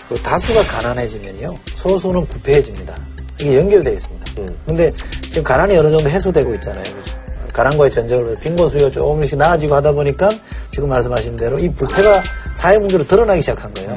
[0.09, 1.55] 그 다수가 가난해지면요.
[1.75, 2.93] 소수는 부패해집니다.
[3.39, 4.25] 이게 연결되어 있습니다.
[4.67, 4.91] 근데
[5.23, 6.83] 지금 가난이 어느 정도 해소되고 있잖아요.
[6.83, 7.22] 그죠?
[7.53, 10.31] 가난과의 전쟁을 빈곤 수요 조금씩 나아지고 하다 보니까
[10.71, 12.21] 지금 말씀하신 대로 이 부패가
[12.55, 13.95] 사회 문제로 드러나기 시작한 거예요.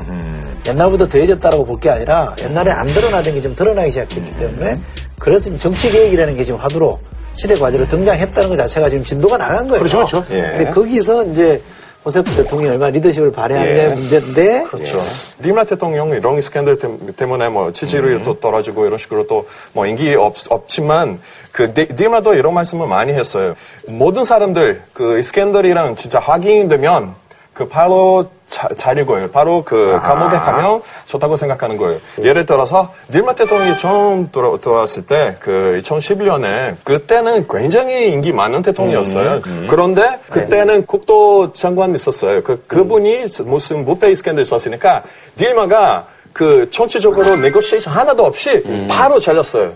[0.66, 4.75] 옛날부터 더해졌다라고 볼 게 아니라 옛날에 안 드러나던 게 좀 드러나기 시작했기 때문에
[5.19, 6.99] 그래서 정치 개혁이라는 게 지금 화두로
[7.33, 9.83] 시대 과제로 등장했다는 것 자체가 지금 진도가 나간 거예요.
[9.83, 10.25] 그렇죠, 그렇죠.
[10.35, 10.40] 예.
[10.57, 11.61] 근데 거기서 이제
[12.07, 13.88] 호세프 대통령이 얼마나 리더십을 발휘하느냐의 예.
[13.88, 14.97] 문제인데 그렇죠.
[15.42, 20.14] 디마 대통령 이런 스캔들 때- 때문에 뭐 지지율이 또 떨어지고 이런 식으로 또 뭐 인기
[20.14, 21.19] 없, 없지만
[21.51, 23.57] 그 디- 디마도 이런 말씀을 많이 했어요.
[23.88, 27.14] 모든 사람들 그 스캔들이랑 진짜 확인되면
[27.57, 28.69] 그 바로 자,
[29.07, 29.31] 거예요.
[29.31, 31.99] 바로 그 감옥에 가면 좋다고 생각하는 거예요.
[32.23, 39.40] 예를 들어서 딜마 대통령이 처음 들어, 들어왔을 때 그 2011년에 그때는 굉장히 인기 많은 대통령이었어요.
[39.69, 42.42] 그런데 그때는 국토 장관 있었어요.
[42.42, 45.03] 그 그분이 무슨 무페 스캔들 있었으니까
[45.37, 49.72] 딜마가 그 정치적으로 네고시에이션 하나도 없이 바로 잘렸어요.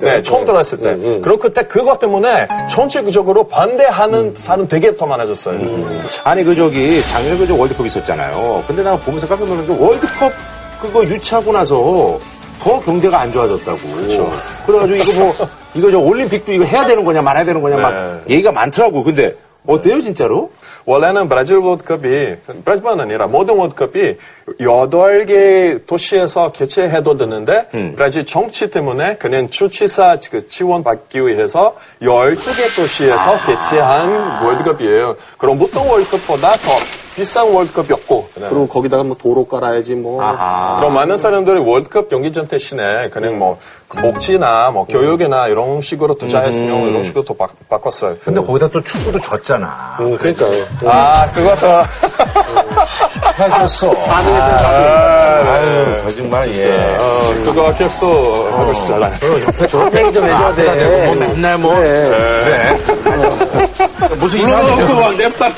[0.00, 1.20] 네, 처음 들어왔을 때.
[1.20, 5.58] 그럼 그때 그것 때문에 정치적으로 반대하는 사람 되게 더 많아졌어요.
[6.24, 8.64] 아니 그 저기 작년에 그저 월드컵 있었잖아요.
[8.66, 10.32] 근데 나 보면서 깜짝 놀란 게 월드컵
[10.80, 12.18] 그거 유치하고 나서
[12.58, 13.78] 더 경제가 안 좋아졌다고.
[13.96, 14.32] 그렇죠.
[14.64, 18.50] 그래가지고 이거 뭐 이거 저 올림픽도 이거 해야 되는 거냐 말아야 되는 거냐 막 얘기가
[18.50, 19.04] 많더라고.
[19.04, 20.50] 근데 어때요 진짜로?
[20.84, 24.16] 원래는 브라질 월드컵이 브라질만 아니라 모든 월드컵이
[24.60, 32.74] 여덟 개 도시에서 개최해도 되는데 브라질 정치 때문에 그냥 주치사 그 지원 받기 위해서 12개
[32.76, 35.16] 도시에서 개최한 월드컵이에요.
[35.38, 36.72] 그럼 보통 월드컵보다 더
[37.14, 40.18] 비싼 월드컵이었고 그리고 거기다가 뭐 도로 깔아야지 뭐.
[40.78, 47.04] 그럼 많은 사람들이 월드컵 경기전 대신에 그냥 뭐 복지나 뭐 교육이나 이런 식으로 투자했으면 이런
[47.04, 48.16] 식으로 또 바, 바꿨어요.
[48.24, 49.98] 근데 거기다 또 축구도 졌잖아.
[50.00, 50.64] 음, 그러니까요.
[50.86, 51.66] 아, 그것도.
[53.38, 53.68] 해줬
[54.32, 54.58] 어.
[54.58, 55.48] 사능했죠, 사능.
[55.52, 56.96] 아유, 저 정말, 예.
[56.98, 59.12] 어, 그거 기억도 하고 싶잖아요.
[59.46, 61.26] 옆에 좋은 얘기 좀 해줘야 아프다 대고 뭐 돼.
[61.26, 61.74] 맨날 뭐.
[61.74, 62.78] 그래.
[64.18, 65.50] 무슨 이상한 그거 막 냅다.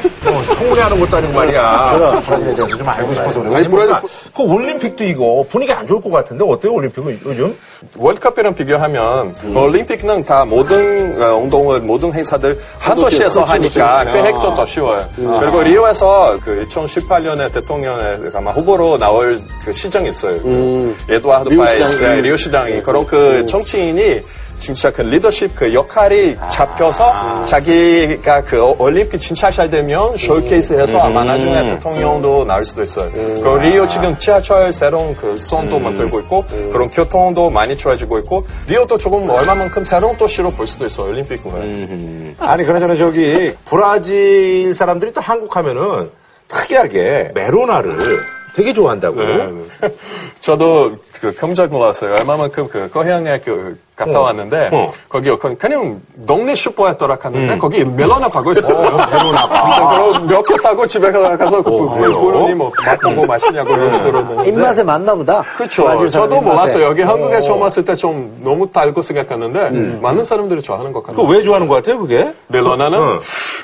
[0.57, 2.23] 성공하는 것도 아니고 말이야.
[2.25, 3.57] 브라질에 대해서 좀 알고 싶어서 그래.
[3.57, 4.03] 아니, 그러니까
[4.35, 7.57] 그 올림픽도 이거 분위기 안 좋을 것 같은데 어때요, 올림픽은 요즘?
[7.97, 15.05] 월드컵이랑 비교하면 올림픽은 다 모든 어, 운동을 모든 행사들 한 도시에서 하니까 계획도 더 쉬워요.
[15.17, 18.03] 그리고 리오에서 그 2018년에 대통령에
[18.35, 20.41] 아마 후 보로 나올 그 시장이 있어요.
[20.41, 22.15] 그 에드와르드 리오 파이스 시장.
[22.17, 24.23] 네, 리오 시장이 그런 그 정치인이
[24.57, 31.75] 진짜 그 리더십 그 역할이 잡혀서 자기가 그 올림픽 진짜 잘 되면 쇼케이스해서 아마 나중에
[31.75, 33.11] 대통령도 나올 수도 있어요.
[33.13, 38.97] 그리고 리오 지금 지하철 새로운 그 선도 만들고 있고 그런 교통도 많이 좋아지고 있고 리오도
[38.97, 41.11] 조금 얼마만큼 새로운 도시로 볼 수도 있어요.
[41.11, 42.35] 올림픽 후에.
[42.39, 46.11] 아니, 그나저나 저기, 브라질 사람들이 또 한국 하면은
[46.49, 47.97] 특이하게 메로나를
[48.55, 49.17] 되게 좋아한다고.
[49.21, 49.37] 네,
[49.81, 49.89] 네.
[50.41, 52.15] 저도 그 깜짝 놀랐어요.
[52.15, 54.23] 얼마만큼 그 고향에 그 갔다 어.
[54.25, 54.93] 왔는데 어.
[55.09, 58.81] 거기 그- 그냥 동네 슈퍼였더라 갔는데 거기 멜로나 파고 있어요.
[58.81, 60.19] 멜로나가.
[60.29, 65.15] 몇개 사고 집에 가서 그 부- 부모님 뭐 맛보고 마시냐고 이런 식으로 했는데 입맛에 맞나
[65.15, 65.43] 보다.
[65.57, 66.09] 그렇죠.
[66.09, 66.41] 저도.
[66.41, 66.85] 몰랐어요.
[66.87, 67.41] 여기 한국에 어.
[67.41, 71.17] 처음 왔을 때 좀 너무 달고 생각했는데 많은 사람들이 좋아하는 것 같아요.
[71.17, 72.35] 그거 왜 좋아하는 것 같아요, 그게?
[72.49, 73.21] 멜로나는 어.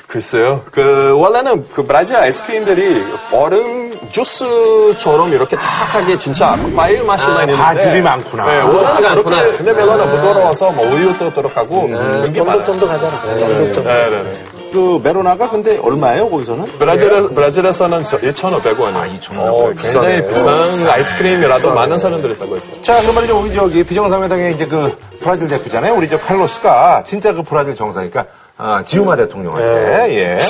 [0.07, 0.61] 글쎄요.
[0.71, 3.80] 그 원래는 그 브라질 아이스크림들이 얼음
[4.11, 8.45] 주스처럼 이렇게 탁하게 진짜 과일 맛이만 아, 있는데 과즙이 많구나.
[8.45, 9.43] 네, 원래는 그렇게 않구나.
[9.57, 11.89] 근데 멜로나 부드러워서 뭐 우유도 들어가고
[12.25, 12.63] 인기 많아요.
[12.65, 13.37] 쫀득쫀득하잖아.
[13.37, 13.83] 쫀득쫀득.
[13.85, 14.43] 네, 네, 네.
[14.71, 16.63] 그 메로나가 근데 얼마예요, 거기서는?
[16.79, 18.95] 브라질에, 브라질에서는 2,500원이에요.
[18.95, 19.81] 아, 2,500원.
[19.81, 20.27] 굉장히 비싸네.
[20.27, 22.81] 비싼 아이스크림이라도 많은 사람들이 사고 있어요.
[22.81, 23.37] 자, 그럼 말이죠.
[23.37, 25.93] 우리 저기 비정상회당의 이제 그 브라질 대표잖아요.
[25.93, 28.25] 우리 저 칼로스가 진짜 그 브라질 정상이니까
[28.57, 30.49] 아, 지우마 대통령한테 예.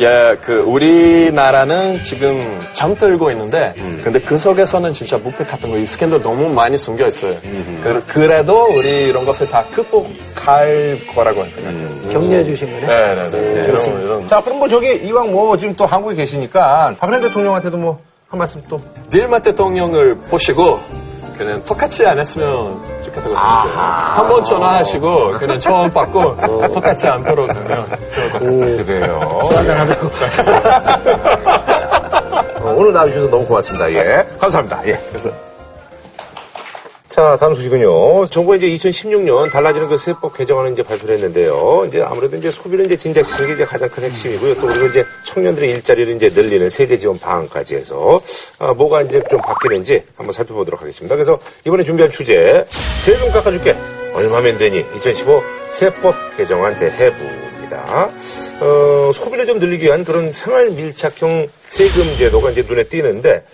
[0.00, 6.20] 예, 그 우리나라는 지금 잠들고 있는데, 근데 그 속에서는 진짜 무패 같은 거, 이 스캔들
[6.22, 7.34] 너무 많이 숨겨 있어요.
[7.82, 12.10] 그, 그래도 우리 이런 것을 다 극복할 거라고 생각해요.
[12.10, 12.86] 격려해 주신 거네.
[12.86, 13.68] 네, 네, 네.
[13.68, 14.28] 이런, 이런.
[14.28, 18.60] 자, 그럼 뭐 저기 이왕 뭐 지금 또 한국에 계시니까 박근혜 대통령한테도 뭐 한 말씀
[18.68, 18.80] 또.
[19.10, 20.80] 딜마 대통령을 보시고,
[21.36, 23.72] 그냥 똑같이 안 했으면 좋겠다고 생각해요.
[23.76, 26.36] 한 번 전화하시고, 그냥 처음 받고,
[26.72, 28.84] 똑같이 않도록 하면 좋을 것 같아요.
[28.84, 29.48] 그래요.
[29.54, 30.10] 한잔 하자고.
[32.60, 33.92] 어, 오늘 나와주셔서 너무 고맙습니다.
[33.92, 34.26] 예.
[34.38, 34.80] 감사합니다.
[34.86, 34.98] 예.
[35.10, 35.30] 그래서.
[37.14, 38.26] 자, 다음 소식은요.
[38.26, 41.84] 정부가 이제 2016년 달라지는 그 세법 개정안을 이제 발표를 했는데요.
[41.86, 44.56] 이제 아무래도 이제 소비를 이제 진작시키는 게 이제 가장 큰 핵심이고요.
[44.56, 48.20] 또 그리고 이제 청년들의 일자리를 이제 늘리는 세제 지원 방안까지 해서
[48.58, 51.14] 아, 뭐가 이제 좀 바뀌는지 한번 살펴보도록 하겠습니다.
[51.14, 52.66] 그래서 이번에 준비한 주제
[53.04, 53.76] 세금 깎아줄게
[54.12, 58.10] 얼마면 되니 2015 세법 개정안 대해부입니다.
[58.60, 63.44] 어, 소비를 좀 늘리기 위한 그런 생활 밀착형 세금 제도가 이제 눈에 띄는데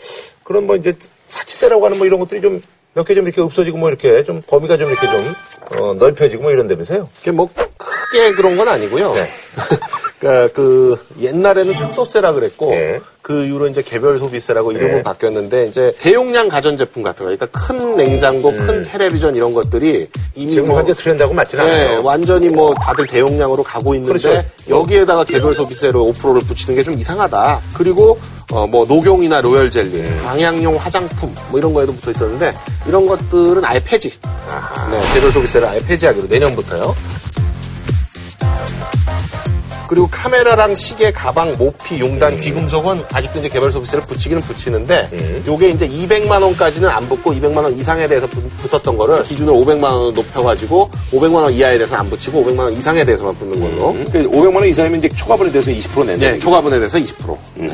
[0.45, 0.95] 그런 뭐 이제
[1.29, 2.63] 사치세라고 하는 뭐 이런 것들이 좀
[2.95, 5.35] 몇 개 좀 이렇게 없어지고 뭐 이렇게 좀 범위가 좀 이렇게 좀
[5.79, 7.09] 어, 넓혀지고 뭐 이런다면서요?
[7.19, 9.13] 그게 뭐 크게 그런 건 아니고요.
[9.13, 9.29] 네.
[10.21, 13.01] 그러니까 그 옛날에는 특소세라 그랬고 네.
[13.23, 18.51] 그 이후로 이제 개별 소비세라고 이름은 바뀌었는데 이제 대용량 가전제품 같은 거, 그러니까 큰 냉장고,
[18.53, 20.51] 큰 텔레비전 이런 것들이 이미 음.
[20.51, 22.03] 지금 뭐 현재 트렌드하고 맞진 네, 않아요.
[22.03, 24.45] 완전히 뭐 다들 대용량으로 가고 있는데 그렇죠.
[24.69, 27.61] 여기에다가 개별 소비세로 5%를 붙이는 게 좀 이상하다.
[27.75, 28.19] 그리고
[28.53, 30.21] 어 뭐 녹용이나 로열 젤리, 음.
[30.25, 32.55] 방향용 화장품 뭐 이런 거에도 붙어 있었는데
[32.87, 34.13] 이런 것들은 아예 폐지.
[34.49, 34.91] 아하.
[34.91, 36.95] 네, 개별 소비세를 아예 폐지하기로 내년부터요.
[39.91, 45.43] 그리고 카메라랑 시계, 가방, 모피, 융단, 귀금속은 아직도 이제 개별 소비세를 붙이기는 붙이는데 음.
[45.45, 49.83] 요게 이제 200만 원까지는 안 붙고 200만 원 이상에 대해서 붙- 붙었던 거를 기준을 500만
[49.83, 53.91] 원으로 높여가지고 500만 원 이하에 대해서는 안 붙이고 500만 원 이상에 대해서만 붙는 걸로.
[53.91, 54.05] 음.
[54.13, 56.31] 500만 원 이상이면 이제 초과분에 대해서 20% 낸다.
[56.31, 57.37] 네, 초과분에 대해서 20%.
[57.57, 57.69] 네.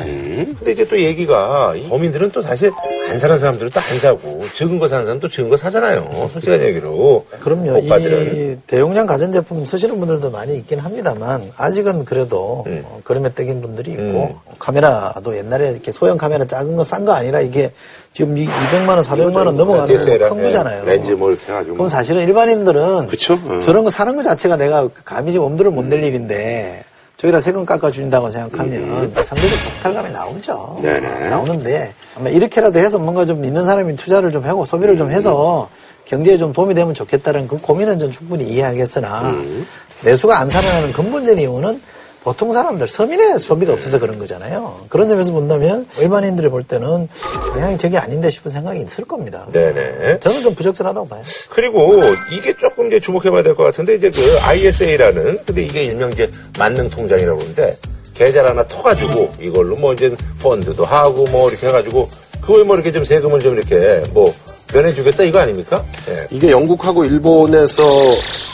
[0.45, 2.71] 근데 이제 또 얘기가 이 범인들은 또 사실
[3.09, 6.29] 안 사는 사람들은 또 안 사고 적은 거 사는 사람 또 적은 거 사잖아요.
[6.33, 7.25] 솔직한 얘기로.
[7.39, 7.77] 그럼요.
[7.77, 8.35] 오빠들은.
[8.35, 12.83] 이 대용량 가전제품 쓰시는 분들도 많이 있긴 합니다만 아직은 그래도 음.
[12.85, 17.41] 어, 그림에 떼긴 분들이 있고 카메라도 옛날에 이렇게 소형 카메라 작은 거 싼 거 아니라
[17.41, 17.71] 이게
[18.13, 20.85] 지금 이 200만 원, 400만 원 넘어가는 DSLR, 큰 거잖아요.
[20.85, 21.75] 렌즈 뭐 이렇게 해가지고.
[21.75, 23.33] 그럼 사실은 일반인들은 그쵸?
[23.45, 23.59] 어.
[23.61, 26.83] 저런 거 사는 것 자체가 내가 감히 지금 엄두를 못 낼 일인데
[27.17, 30.75] 저기다 세금 깎아준다고 생각하면 상대적 박탈감이 나오죠.
[30.77, 30.83] 음.
[30.83, 31.29] 네네.
[31.29, 35.67] 나오는데 아마 이렇게라도 해서 뭔가 좀 있는 사람이 투자를 좀 하고 소비를 좀 해서
[36.05, 39.67] 경제에 좀 도움이 되면 좋겠다는 그 고민은 전 충분히 이해하겠으나 음.
[40.03, 41.81] 내수가 안 살아나는 근본적인 이유는
[42.27, 44.81] 보통 사람들 서민의 소비가 없어서 그런 거잖아요.
[44.89, 47.07] 그런 점에서 본다면 일반인들이 볼 때는
[47.55, 49.47] 영향이 저게 아닌데 싶은 생각이 있을 겁니다.
[49.53, 50.19] 네네.
[50.19, 51.21] 저는 좀 부적절하다고 봐요.
[51.49, 52.01] 그리고
[52.33, 56.89] 이게 조금 이제 주목해봐야 될 것 같은데 이제 그 ISA라는 근데 이게 일명 이제 만능
[56.89, 57.77] 통장이라고 그러는데
[58.13, 62.09] 계좌를 하나 터가지고 이걸로 뭐 이제 펀드도 하고 뭐 이렇게 해가지고
[62.41, 64.33] 그거에 뭐 이렇게 좀 세금을 좀 이렇게 뭐
[64.73, 65.83] 면해주겠다 이거 아닙니까?
[66.09, 66.27] 예.
[66.31, 67.83] 이게 영국하고 일본에서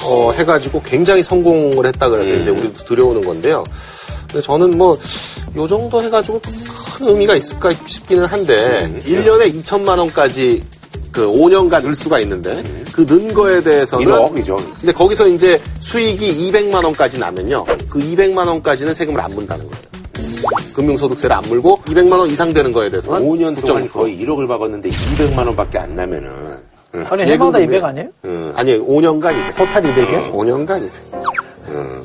[0.03, 3.63] 어, 해가지고 굉장히 성공을 했다 그래서 이제 우리도 들여오는 건데요.
[4.33, 4.97] 근데 저는 뭐,
[5.55, 6.41] 요 정도 해가지고
[6.97, 10.63] 큰 의미가 있을까 싶기는 한데, 1년에 2천만 원까지
[11.11, 14.07] 그 5년간 늘 수가 있는데, 그는 거에 대해서는.
[14.07, 14.57] 1억이죠.
[14.79, 17.63] 근데 거기서 이제 수익이 200만 원까지 나면요.
[17.87, 19.92] 그 200만 원까지는 세금을 안 문다는 거예요.
[20.73, 25.45] 금융소득세를 안 물고 200만 원 이상 되는 거에 대해서는 5년 동안 거의 1억을 박았는데 200만
[25.47, 26.29] 원밖에 안 나면은
[27.09, 28.07] 아니, 해마다 200 아니에요?
[28.55, 29.55] 아니 5년간 200.
[29.57, 30.31] 토탈 200이요?
[30.31, 30.91] 5년간 200.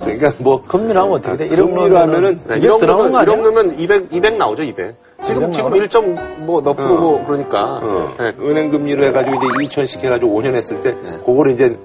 [0.01, 1.49] 그러니까 뭐 금리로 하면 어떻게 돼?
[1.49, 3.35] 금리로 하면은 네, 200 1억 들어가는 거 넣으면, 아니야?
[3.35, 4.95] 1억 넣으면 200, 200 나오죠, 200.
[5.25, 5.87] 지금, 200 지금 나오나?
[5.87, 7.81] 1점 뭐몇 프로고 그러니까.
[7.83, 8.15] 어.
[8.19, 8.33] 네.
[8.41, 9.47] 은행 금리로 해가지고 이제
[9.83, 10.95] 2천씩 해가지고 5년 했을 때
[11.27, 11.77] 그거를 이제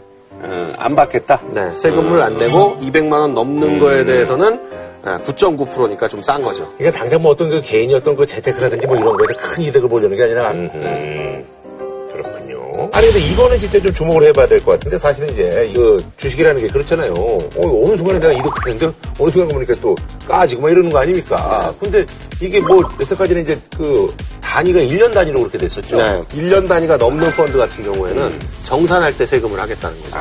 [0.42, 1.42] 어, 안 받겠다.
[1.52, 4.60] 네, 세금을 안 내고 200만 원 넘는 거에 대해서는
[5.04, 6.72] 9.9%니까 좀 싼 거죠.
[6.80, 10.16] 이게 당장 뭐 어떤 그 개인이 어떤 그 재테크라든지 뭐 이런 거에서 큰 이득을 보려는
[10.16, 10.70] 게 아니라 음,
[12.12, 12.90] 그렇군요.
[12.94, 16.68] 아니 근데 이거는 진짜 좀 주목을 해봐야 될 것 같은데 사실은 이제 그 주식이라는 게
[16.70, 17.14] 그렇잖아요.
[17.14, 19.96] 어, 어느 순간에 내가 이득 했는데 어느 순간 보니까 또
[20.28, 21.74] 까지고 막 이러는 거 아닙니까?
[21.80, 22.06] 근데
[22.42, 25.98] 이게 뭐 여태까지는 이제 그 단위가 1년 단위로 그렇게 됐었죠.
[25.98, 30.16] 네, 1년 단위가 넘는 펀드 같은 경우에는 정산할 때 세금을 하겠다는 거죠.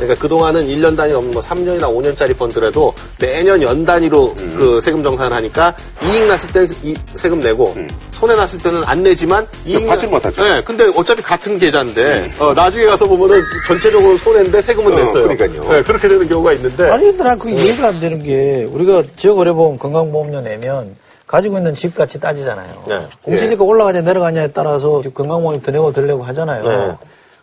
[0.00, 5.36] 그러니까 그동안은 1년 단위 넘는 뭐 3년이나 5년짜리 펀드라도 매년 연 단위로 그 세금 정산을
[5.36, 7.74] 하니까 이익 났을 때 이- 세금 내고
[8.12, 10.42] 손해 났을 때는 안 내지만 이익 받지 나- 못하죠.
[10.42, 15.28] 네, 근데 어차피 같은 계좌인데 어, 나중에 가서 보면은 전체적으로 손해인데 세금은 어, 냈어요.
[15.28, 15.60] 그러니까요.
[15.70, 19.78] 네, 그렇게 되는 경우가 있는데 아니, 근데 난 그게 이해가 안 되는 게, 우리가 지역의료보험
[19.78, 20.96] 건강보험료 내면,
[21.26, 22.84] 가지고 있는 집 가치 따지잖아요.
[22.88, 23.00] 네.
[23.22, 26.64] 공시지가 올라가냐 내려가냐에 따라서 건강보험 더 내고 덜 내고 하잖아요.
[26.68, 26.92] 네.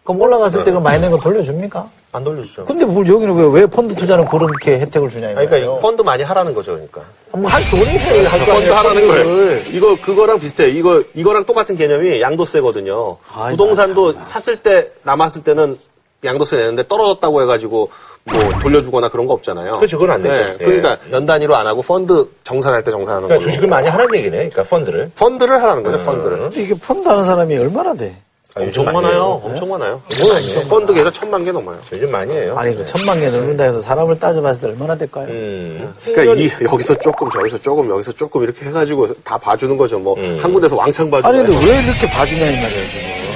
[0.07, 1.85] 그럼 올라갔을 때그 많이 낸거 돌려줍니까?
[2.13, 2.63] 안 돌려주죠.
[2.63, 5.49] 근데 뭘 여기는 왜, 왜 펀드 투자는 그렇게 혜택을 주냐, 이거예요.
[5.49, 7.01] 그러니까 이 펀드 많이 하라는 거죠, 그러니까.
[7.33, 8.73] 뭐할 돈이 있어야 할 거 펀드 아니에요.
[8.73, 9.23] 하라는 거예요.
[9.25, 9.65] 펀드를.
[9.75, 10.69] 이거 그거랑 비슷해요.
[10.69, 13.17] 이거 이거랑 똑같은 개념이 양도세거든요.
[13.33, 15.77] 아이, 부동산도 샀을 때 남았을 때는
[16.23, 17.89] 양도세 내는데 떨어졌다고 해가지고
[18.23, 19.75] 뭐 돌려주거나 그런 거 없잖아요.
[19.75, 20.53] 그렇죠, 그건 안 되죠.
[20.53, 20.63] 네, 예.
[20.65, 23.51] 그러니까 연 단위로 안 하고 펀드 정산할 때 정산하는 그러니까 걸로.
[23.51, 24.37] 주식을 많이 하라는 얘기네.
[24.37, 25.11] 그러니까 펀드를.
[25.19, 25.99] 펀드를 하라는 거죠.
[26.01, 26.37] 펀드를.
[26.39, 28.15] 근데 이게 펀드 하는 사람이 얼마나 돼?
[28.57, 29.41] 아, 엄청 많아요.
[29.43, 30.01] 엄청 많아요.
[30.19, 31.77] 뭐 엄청 펀드 계좌 천만 개 넘어요.
[31.91, 32.55] 요즘 많이 해요.
[32.57, 35.27] 아니, 그 천만 개 넣는다 해서 사람을 따져봤을 때 얼마나 될까요?
[35.29, 35.93] 음.
[36.05, 39.99] 그러니까 이 여기서 조금 저기서 조금 여기서 조금 이렇게 해가지고 다 봐주는 거죠.
[39.99, 41.27] 뭐 한 군데서 왕창 봐주고.
[41.29, 43.26] 아니, 근데 왜 이렇게 봐주냐, 이 말이에요, 지금.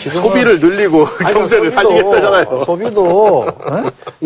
[0.00, 2.62] 지금 소비를 늘리고 아니, 경제를 소비도- 살리겠다잖아요.
[2.64, 3.04] 소비도
[3.40, 3.46] 어?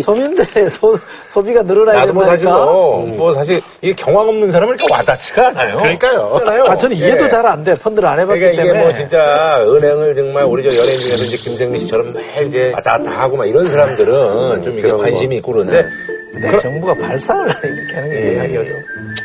[0.01, 0.97] 소민들의 소,
[1.31, 2.72] 소비가 늘어나야 나도 뭐 사실 된다니까.
[2.72, 5.77] 뭐, 뭐 사실 이게 경황 없는 사람은 이렇게 와닿지가 않아요.
[5.79, 6.29] 그러니까요.
[6.31, 6.64] 그렇잖아요.
[6.64, 7.29] 아, 저는 이해도 예.
[7.29, 7.75] 잘안 돼.
[7.77, 8.85] 펀드를 안 해봤기 그러니까 이게 때문에.
[8.85, 13.11] 뭐 진짜 은행을 정말 우리 저 연예인 중에서 이제 김생민 씨처럼 매 이제 왔다 갔다
[13.11, 14.91] 하고 막 이런 사람들은 좀 이게.
[14.91, 15.85] 관심이 있고 그런데
[16.35, 18.81] 내 정부가 발상을 이렇게 하는 게 이해하기 어려워.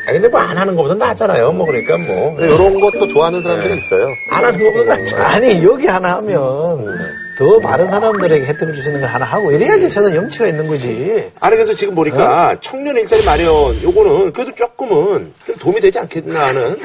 [0.10, 1.52] 아 근데 뭐 안 하는 것보다 낫잖아요.
[1.52, 2.36] 뭐 그러니까 뭐.
[2.40, 4.08] 이런 것도 좋아하는 사람들이 있어요.
[4.32, 5.28] 안 하는 것보다 낫잖아.
[5.36, 6.98] 아니, 여기 하나 하면
[7.38, 11.32] 더 많은 사람들에게 혜택을 줄수 있는 걸 하나 하고 이래야지 저는 염치가 있는 거지.
[11.40, 13.48] 아니 그래서 지금 보니까 청년 일자리 마련
[13.84, 16.76] 요거는 그래도 조금은 좀 도움이 되지 않겠나 하는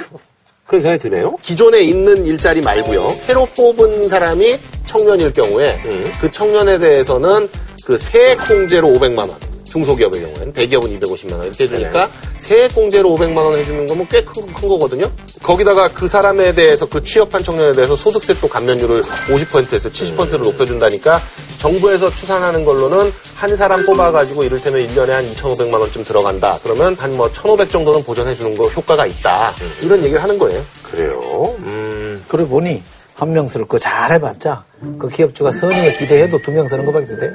[0.67, 1.37] 그런 생각이 드네요.
[1.41, 3.15] 기존에 있는 일자리 말고요.
[3.27, 5.81] 새로 뽑은 사람이 청년일 경우에
[6.21, 7.49] 그 청년에 대해서는
[7.87, 9.31] 그 세액 공제로 500만 원.
[9.65, 12.09] 중소기업의 경우에는 대기업은 250만 원 이렇게 해주니까
[12.45, 15.11] 세액공제로 500만 원 해주는 거면 꽤큰 거거든요.
[15.43, 21.21] 거기다가 그 사람에 대해서 그 취업한 청년에 대해서 소득세 또 감면율을 50%에서 70%로 높여준다니까
[21.59, 26.59] 정부에서 추산하는 걸로는 한 사람 뽑아가지고 이를테면 1년에 한 2,500만 원쯤 들어간다.
[26.63, 29.55] 그러면 한 뭐 1,500 정도는 보전해주는 거 효과가 있다.
[29.81, 30.63] 이런 얘기를 하는 거예요.
[30.83, 31.55] 그래요.
[31.61, 32.23] 음.
[32.29, 32.83] 그러고 보니
[33.15, 34.65] 한 명 쓸 거 잘 해봤자
[34.99, 37.31] 그 기업주가 선의에 기대해도 두 명 쓰는 거밖에 돼요.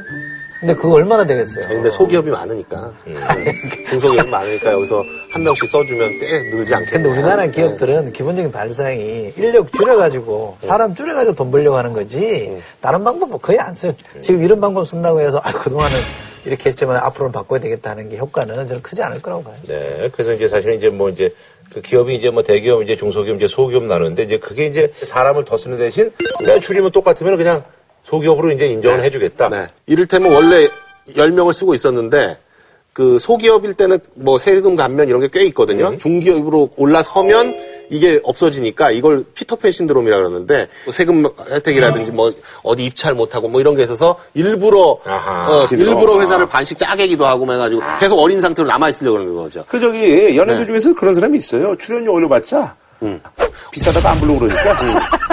[0.59, 1.67] 근데 그거 얼마나 되겠어요?
[1.67, 2.93] 근데 소기업이 많으니까
[3.89, 6.91] 중소기업이 많으니까 여기서 한 명씩 써주면 꽤 늘지 않겠나.
[6.91, 13.41] 근데 우리나라 기업들은 기본적인 발상이 인력 줄여가지고 사람 줄여가지고 돈 벌려고 하는 거지 다른 방법
[13.41, 13.93] 거의 안 써요.
[14.19, 15.95] 지금 이런 방법 쓴다고 해서 아, 그동안은
[16.45, 19.55] 이렇게 했지만 앞으로는 바꿔야 되겠다 하는 게 효과는 저는 크지 않을 거라고 봐요.
[19.67, 20.09] 네.
[20.11, 21.29] 그래서 이제 사실은 이제 뭐 이제
[21.73, 25.57] 그 기업이 이제 뭐 대기업 이제 중소기업 이제 소기업 나누는데 이제 그게 이제 사람을 더
[25.57, 27.63] 쓰는 대신 그냥 줄이면 똑같으면 그냥
[28.03, 29.49] 소기업으로 이제 인정을 해주겠다.
[29.49, 29.67] 네.
[29.85, 30.67] 이를테면 원래
[31.15, 32.37] 10명을 쓰고 있었는데
[32.93, 35.95] 그 소기업일 때는 뭐 세금 감면 이런 게 꽤 있거든요.
[35.97, 37.55] 중기업으로 올라서면
[37.91, 42.31] 이게 없어지니까 이걸 피터팬 신드롬이라 그러는데 뭐 세금 혜택이라든지 뭐
[42.61, 45.67] 어디 입찰 못하고 뭐 이런 게 있어서 일부러 아하, 어.
[45.71, 49.65] 일부러 회사를 반씩 짜게기도 하고 뭐 해가지고 계속 어린 상태로 남아 있으려고 그러는 거죠.
[49.67, 50.65] 그 저기 연예들 네.
[50.67, 51.75] 중에서 그런 사람이 있어요.
[51.77, 52.75] 출연료 올려봤자
[53.71, 54.75] 비싸다고 안 부르고 그러니까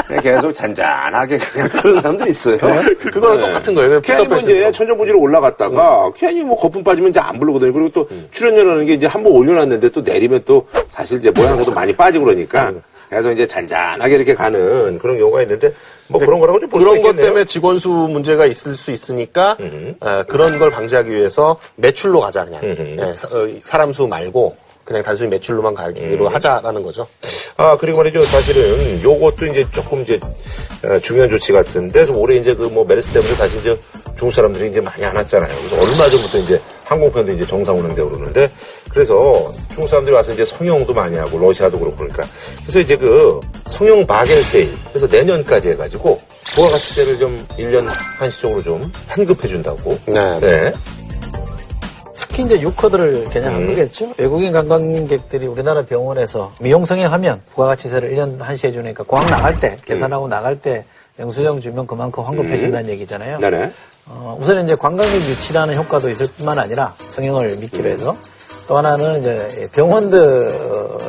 [0.07, 2.59] 그냥 계속 잔잔하게 그냥 그런 사람들 있어요.
[2.59, 4.01] 그거랑 똑같은 거예요.
[4.03, 4.71] 괜히 뭐 이제.
[4.73, 7.73] 천정부지로 올라갔다가 괜히 뭐 거품 빠지면 이제 안 부르거든요.
[7.73, 11.95] 그리고 또 출연료라는 게 이제 한 번 올려놨는데 또 내리면 또 사실 이제 모양새도 많이
[11.97, 12.73] 빠지고 그러니까
[13.09, 15.73] 그래서 이제 잔잔하게 이렇게 가는 그런 경우가 있는데
[16.09, 17.17] 뭐 그런 거라고 좀 그런 것.
[17.17, 22.61] 때문에 직원 수 문제가 있을 수 있으니까 에, 그런 걸 방지하기 위해서 매출로 가자 그냥
[22.63, 23.15] 예,
[23.63, 24.57] 사, 람 수 말고
[24.87, 27.07] 그냥 단순히 매출로만 가기로 하자라는 거죠.
[27.57, 28.21] 아, 그리고 말이죠.
[28.23, 30.19] 사실은 요것도 이제 조금 이제
[30.85, 33.79] 어, 중요한 조치 같은데, 그래서 올해 이제 그 뭐 메르스 때문에 사실 이제
[34.17, 35.51] 중국 사람들이 이제 많이 안 왔잖아요.
[35.59, 38.49] 그래서 얼마 전부터 이제 항공편도 이제 정상 운행되고 그러는데,
[38.91, 42.23] 그래서 중국 사람들이 와서 이제 성형도 많이 하고, 러시아도 그렇고 그러니까.
[42.63, 46.21] 그래서 이제 그 성형 바겐 세일, 그래서 내년까지 해가지고,
[46.55, 49.99] 부가가치세를 좀 1년 한시적으로 좀 환급해준다고.
[50.41, 50.73] 네.
[52.37, 54.13] 특히 이제 유커들을 겨냥한 거겠죠.
[54.19, 60.61] 외국인 관광객들이 우리나라 병원에서 미용 성형하면 부가가치세를 1년 한시 해주니까 공항 나갈 때 계산하고 나갈
[60.61, 60.85] 때
[61.19, 63.39] 영수증 주면 그만큼 환급해 준다는 얘기잖아요.
[63.39, 63.73] 네네.
[64.09, 68.15] 어, 우선 이제 관광객 유치라는 효과도 있을 뿐만 아니라 성형을 미끼로 해서
[68.69, 70.51] 또 하나는 이제 병원들의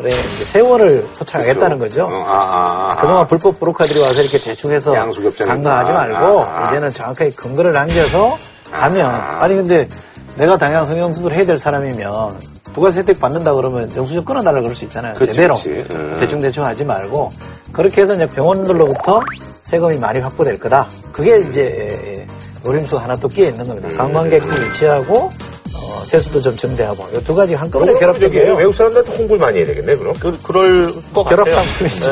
[0.05, 2.05] 이제 세월을 포착하겠다는 거죠.
[2.05, 3.01] 어, 아, 아, 아.
[3.01, 5.55] 그동안 불법 브로커들이 와서 이렇게 대충 해서 양수겹잖아요.
[5.55, 6.67] 간과하지 말고 아, 아.
[6.69, 8.37] 이제는 정확하게 근거를 남겨서
[8.71, 9.89] 하면 아니 근데
[10.37, 12.39] 내가 당장 성형수술 해야 될 사람이면
[12.73, 15.15] 부가세 혜택 받는다 그러면 영수증 끊어달라 그럴 수 있잖아요.
[15.15, 15.55] 그렇지, 제대로.
[15.65, 16.15] 음.
[16.19, 17.31] 대충 대충 하지 말고
[17.73, 19.21] 그렇게 해서 이제 병원들로부터
[19.63, 20.87] 세금이 많이 확보될 거다.
[21.11, 22.25] 그게 이제
[22.63, 23.89] 노림수 하나 또 끼어 있는 겁니다.
[23.89, 23.97] 음.
[23.97, 28.55] 관광객도 유치하고 어, 세수도 좀 증대하고 이 두 가지 한꺼번에 결합적이에요.
[28.55, 30.13] 외국 사람들한테 홍보를 많이 해야 되겠네, 그럼.
[30.19, 31.63] 그, 그럴 것 결합 같아요.
[31.63, 32.11] 상품이죠.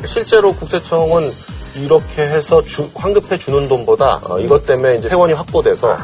[0.00, 0.06] 네.
[0.06, 1.30] 실제로 국세청은
[1.84, 5.96] 이렇게 해서 주- 환급해 주는 돈보다 어, 이것 때문에 이제 세원이 확보돼서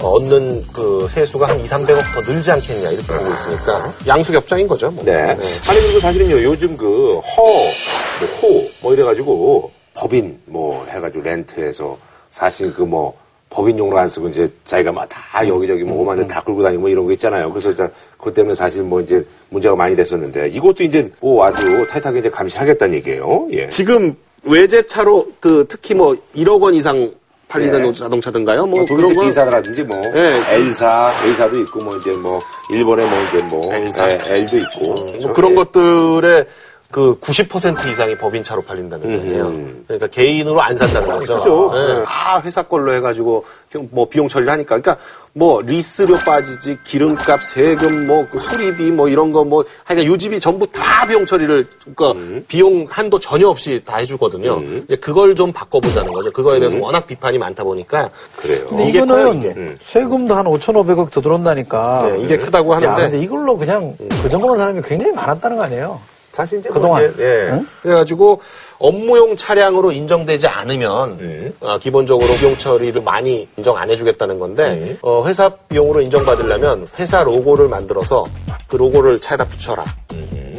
[0.00, 4.90] 어, 얻는 그 세수가 한 2, 300억 더 늘지 않겠냐 이렇게 보고 있으니까 양수겹장인 거죠.
[4.90, 5.04] 뭐.
[5.04, 5.12] 네.
[5.22, 11.96] 아니 그리고 사실은요 요즘 그 허, 뭐 호, 뭐 이래가지고 법인 뭐 해가지고 렌트해서
[12.30, 13.14] 사실 그뭐
[13.50, 17.04] 법인용으로 안 쓰고 이제 자기가 막 다 여기저기 뭐 오만 대다 끌고 다니고 뭐 이런
[17.04, 17.50] 거 있잖아요.
[17.52, 22.20] 그래서 일단 그것 때문에 사실 뭐 이제 문제가 많이 됐었는데 이것도 이제 뭐 아주 타이트하게
[22.20, 23.48] 이제 감시하겠다는 얘기예요.
[23.52, 23.68] 예.
[23.68, 27.12] 지금 외제차로 그 특히 뭐 1억 원 이상
[27.48, 27.92] 팔리는 네.
[27.92, 28.66] 자동차든가요?
[28.66, 30.42] 뭐뭐 그런 거 B사라든지 뭐 네.
[30.54, 32.40] L사, A사도 있고 뭐 이제 뭐
[32.70, 34.10] 일본에 뭐 이제 뭐 L사.
[34.10, 36.46] 예, L도 있고 뭐 그런 것들의
[36.92, 39.52] 그 90% 이상이 법인차로 팔린다는 거예요.
[39.88, 41.36] 그러니까 개인으로 안 산다는 거죠.
[41.38, 41.70] 그죠.
[41.72, 41.94] 네.
[41.94, 42.04] 네.
[42.04, 43.44] 다 회사 걸로 해가지고
[43.90, 44.78] 뭐 비용 처리를 하니까.
[44.78, 44.98] 그러니까
[45.32, 51.06] 뭐 리스료 빠지지, 기름값, 세금, 뭐그 수리비, 뭐 이런 거 뭐 하여간 유지비 전부 다
[51.06, 51.66] 비용 처리를
[51.96, 54.62] 그러니까 비용 한도 전혀 없이 다 해주거든요.
[54.84, 56.30] 이제 그걸 좀 바꿔보자는 거죠.
[56.30, 58.66] 그거에 대해서 워낙 비판이 많다 보니까 그래요.
[58.68, 59.76] 근데 이게 커요, 이거는 이게.
[59.82, 62.08] 세금도 한 5,500억 더 들어온다니까.
[62.10, 62.92] 네, 이게 크다고 하는데.
[62.92, 66.00] 야, 근데 이걸로 그냥 그 정도만 사람이 굉장히 많았다는 거 아니에요?
[66.32, 67.02] 사실 이제 그동안.
[67.02, 67.50] 뭐 이제, 예.
[67.52, 67.66] 응?
[67.82, 68.40] 그래가지고
[68.78, 75.50] 업무용 차량으로 인정되지 않으면 어, 기본적으로 비용 처리를 많이 인정 안 해주겠다는 건데 어, 회사
[75.50, 78.24] 비용으로 인정받으려면 회사 로고를 만들어서
[78.66, 79.84] 그 로고를 차에다 붙여라.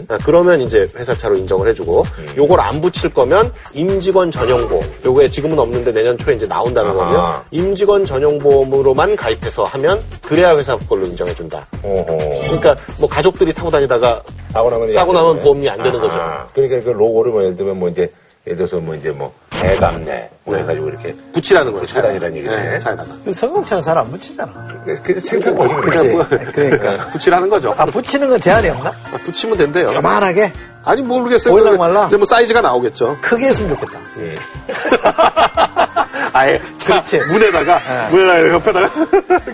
[0.07, 2.03] 아, 그러면 이제 회사차로 인정을 해주고
[2.37, 7.11] 요걸 안 붙일 거면 임직원 전용보험 요게 지금은 없는데 내년 초에 이제 나온다는 아하.
[7.13, 11.65] 거면 임직원 전용보험으로만 가입해서 하면 그래야 회사 걸로 인정해준다.
[11.81, 16.07] 그러니까 뭐 가족들이 타고 다니다가 사고 나면 안 나면 보험이 안 되는 거예요?
[16.07, 16.19] 거죠.
[16.19, 18.11] 아, 그러니까 그 로고를 뭐 예를 들면 뭐 이제
[18.45, 21.85] 예를 들어서 뭐 이제 뭐 대감내 뭐 해가지고 이렇게 붙이라는 거예요.
[21.87, 22.69] 다니라는 얘기네.
[22.71, 23.13] 네, 차에다가.
[23.31, 24.83] 성형차는 잘안 붙이잖아.
[25.03, 25.73] 그래서 창피한 거지.
[25.75, 26.07] 그치?
[26.09, 26.51] 그냥.
[26.51, 27.07] 그러니까.
[27.11, 27.73] 붙이라는 거죠.
[27.77, 28.89] 아, 붙이는 건 제한이 없나?
[29.11, 29.93] 아, 붙이면 된대요.
[29.93, 30.51] 요만하게?
[30.85, 31.53] 아니 모르겠어요.
[31.53, 32.07] 그, 말라?
[32.07, 33.17] 이제 뭐 사이즈가 나오겠죠.
[33.21, 33.99] 크게 했으면 좋겠다.
[36.33, 37.17] 아예 차 그렇지.
[37.31, 38.89] 문에다가 문에다가 옆에다가.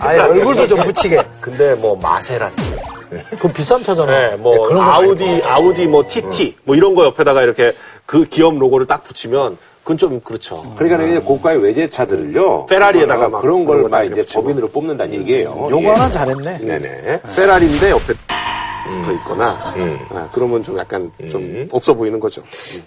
[0.00, 1.22] 아예 얼굴도 좀 붙이게.
[1.40, 2.74] 근데 뭐 마세라티,
[3.30, 4.30] 그거 비싼 차잖아.
[4.30, 7.74] 네, 뭐 그런 거 아우디 아우디 뭐 TT 뭐 이런 거 옆에다가 이렇게
[8.06, 10.62] 그 기업 로고를 딱 붙이면 그건 좀 그렇죠.
[10.76, 12.66] 그러니까 이제 고가의 외제차들을요.
[12.66, 14.34] 페라리에다가 막 그런 걸 그런 거막다 이제.
[14.34, 15.68] 법인으로 뽑는다는 얘기예요.
[15.70, 15.86] 요거 예.
[15.88, 16.58] 하나 잘했네.
[16.58, 17.20] 네네.
[17.36, 18.14] 페라리인데 옆에
[18.90, 19.98] 붙어 있거나 음.
[20.10, 22.42] 아, 그러면 좀 약간 좀 없어 보이는 거죠.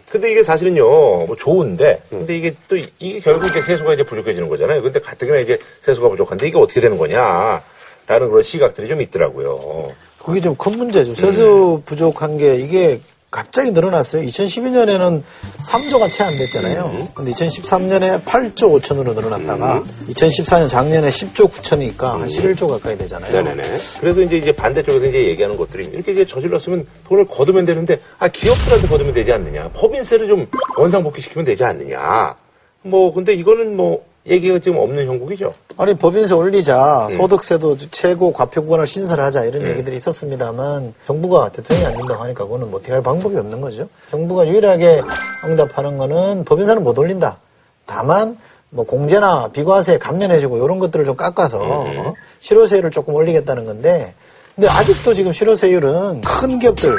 [0.10, 0.84] 근데 이게 사실은요,
[1.26, 4.82] 뭐 좋은데, 근데 이게 또, 이- 이게 결국 이제 세수가 이제 부족해지는 거잖아요.
[4.82, 7.64] 근데 가뜩이나 이제 세수가 부족한데 이게 어떻게 되는 거냐,
[8.08, 9.94] 라는 그런 시각들이 좀 있더라고요.
[10.24, 11.16] 그게 좀 큰 문제죠.
[11.16, 13.00] 세수 부족한 게 이게
[13.34, 14.22] 갑자기 늘어났어요.
[14.28, 15.24] 2012년에는
[15.66, 17.10] 3조가 채 안 됐잖아요.
[17.16, 23.32] 근데 2013년에 8조 5천으로 늘어났다가 2014년 작년에 10조 9천이니까 한 11조 가까이 되잖아요.
[23.32, 23.64] 네네네.
[24.00, 28.88] 그래서 이제 이제 반대쪽에서 이제 얘기하는 것들이 이렇게 이제 저질렀으면 돈을 거두면 되는데 아 기업들한테
[28.88, 29.72] 거두면 되지 않느냐.
[29.74, 32.36] 법인세를 좀 원상복귀시키면 되지 않느냐.
[32.84, 35.54] 뭐 근데 이거는 뭐 얘기가 지금 없는 형국이죠.
[35.76, 37.18] 아니 법인세 올리자 음.
[37.18, 42.80] 소득세도 최고 과표 구간을 신설하자 이런 얘기들이 있었습니다만 정부가 대통령이 안 된다고 하니까 그거는 뭐
[42.80, 43.90] 어떻게 할 방법이 없는 거죠.
[44.10, 45.02] 정부가 유일하게
[45.46, 47.38] 응답하는 거는 법인세는 못 올린다.
[47.86, 48.38] 다만
[48.70, 52.14] 뭐 공제나 비과세 감면해주고 이런 것들을 좀 깎아서 어?
[52.40, 54.14] 실효세율을 조금 올리겠다는 건데
[54.56, 56.98] 근데 아직도 지금 실효세율은 큰 기업들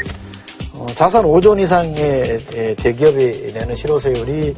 [0.74, 4.54] 어, 자산 5조 이상의 에, 대기업이 내는 실효세율이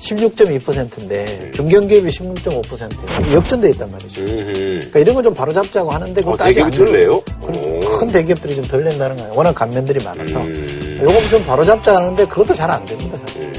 [0.00, 4.24] 16.2%인데 중견기업이 16.5% 이게 역전돼 있단 말이죠.
[4.24, 7.20] 그러니까 이런 건 좀 바로 잡자고 하는데 그것도 어, 아직 안 대기업이 덜 내요?
[7.44, 7.98] 그렇죠.
[7.98, 9.32] 큰 대기업들이 좀 덜 낸다는 거예요.
[9.34, 10.98] 워낙 감면들이 많아서 음.
[11.02, 13.18] 요건 좀 바로 잡자 하는데 그것도 잘 안 됩니다.
[13.26, 13.52] 사실.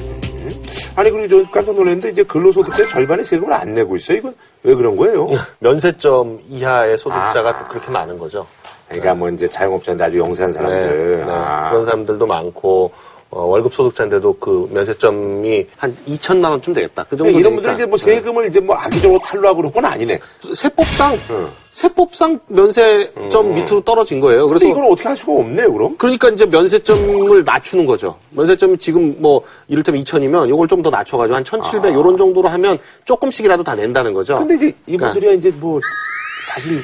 [0.96, 4.18] 아니 그리고 저 깜짝 놀랐는데 이제 근로소득세 절반의 세금을 안 내고 있어요.
[4.18, 4.34] 이건
[4.64, 5.28] 왜 그런 거예요?
[5.60, 7.58] 면세점 이하의 소득자가 아.
[7.58, 8.46] 또 그렇게 많은 거죠.
[8.88, 11.20] 그러니까 뭐 이제 자영업자인데 아주 영세한 사람들.
[11.20, 11.32] 네, 네.
[11.32, 11.70] 아.
[11.70, 12.92] 그런 사람들도 많고
[13.32, 17.04] 어, 월급 소득자인데도 그 면세점이 한 2천만 원쯤 되겠다.
[17.04, 17.54] 그 정도 그러니까 이런.
[17.54, 20.20] 분들이 이제 뭐 세금을 이제 뭐 악의적으로 탈루하고 그런 건 아니네.
[20.56, 21.50] 세법상 응.
[21.72, 24.48] 세법상 면세점 밑으로 떨어진 거예요.
[24.48, 25.96] 그래서 이걸 어떻게 할 수가 없네요, 그럼?
[25.98, 28.18] 그러니까 이제 면세점을 낮추는 거죠.
[28.32, 33.64] 면세점이 지금 뭐 이를테면 2천이면 이걸 좀 더 낮춰가지고 한 1,700 이런 정도로 하면 조금씩이라도
[33.64, 34.38] 다 낸다는 거죠.
[34.38, 34.40] 아.
[34.40, 35.80] 근데 이제 그러니까 이분들이 이제 뭐
[36.48, 36.82] 사실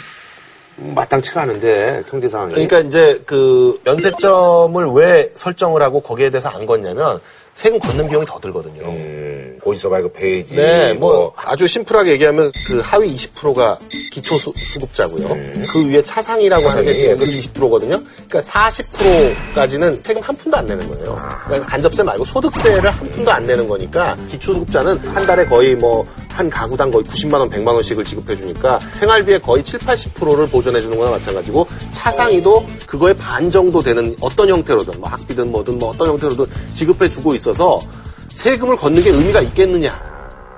[0.78, 2.54] 마땅치가 않은데 경제 상황이.
[2.54, 7.20] 그러니까 이제 그 면세점을 왜 설정을 하고 거기에 대해서 안 걷냐면
[7.54, 8.84] 세금 걷는 비용이 더 들거든요.
[8.84, 10.58] 음, 거기서 말고 페이지.
[10.58, 13.80] 네, 뭐 아주 심플하게 얘기하면 그 하위 20%가
[14.12, 15.30] 기초 수, 급자고요
[15.72, 17.18] 그 위에 차상이라고 하는 게 음.
[17.18, 18.02] 차상이, 그 20%거든요.
[18.28, 21.18] 그러니까 40%까지는 세금 한 푼도 안 내는 거예요.
[21.46, 26.06] 그러니까 간접세 말고 소득세를 한 푼도 안 내는 거니까 기초수급자는 한 달에 거의 뭐
[26.36, 30.98] 한 가구당 거의 90만 원, 100만 원씩을 지급해 주니까 생활비의 거의 7, 80%를 보존해 주는
[30.98, 36.46] 거나 마찬가지고 차상위도 그거의 반 정도 되는 어떤 형태로든 뭐 학비든 뭐든 뭐 어떤 형태로든
[36.74, 37.80] 지급해 주고 있어서
[38.30, 40.15] 세금을 걷는 게 의미가 있겠느냐.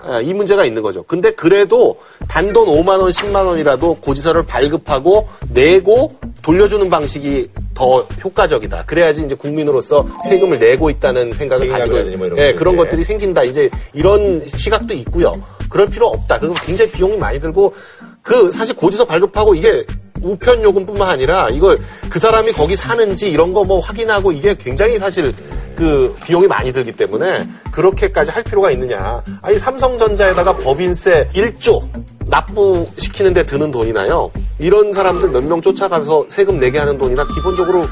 [0.08, 1.04] 아, 이 문제가 있는 거죠.
[1.04, 2.00] 근데 그래도
[2.30, 8.86] 단돈 5만 원, 10만 원이라도 고지서를 발급하고 내고 돌려주는 방식이 더 효과적이다.
[8.86, 12.56] 그래야지 이제 국민으로서 세금을 내고 있다는 생각을 가지고 뭐 예, 것들.
[12.56, 12.78] 그런 예.
[12.78, 13.44] 것들이 생긴다.
[13.44, 15.44] 이제 이런 시각도 있고요.
[15.70, 16.40] 그럴 필요 없다.
[16.40, 17.76] 그거 굉장히 비용이 많이 들고
[18.22, 19.86] 그 사실 고지서 발급하고 이게
[20.22, 21.78] 우편 요금뿐만 아니라 이걸
[22.10, 25.34] 그 사람이 거기 사는지 이런 거 뭐 확인하고 이게 굉장히 사실
[25.76, 29.22] 그 비용이 많이 들기 때문에 그렇게까지 할 필요가 있느냐.
[29.42, 31.86] 아니 삼성전자에다가 법인세 1조
[32.28, 34.32] 납부시키는데 드는 돈이나요.
[34.60, 37.84] 이런 사람들 몇 명 쫓아가서 세금 내게 하는 돈이나 기본적으로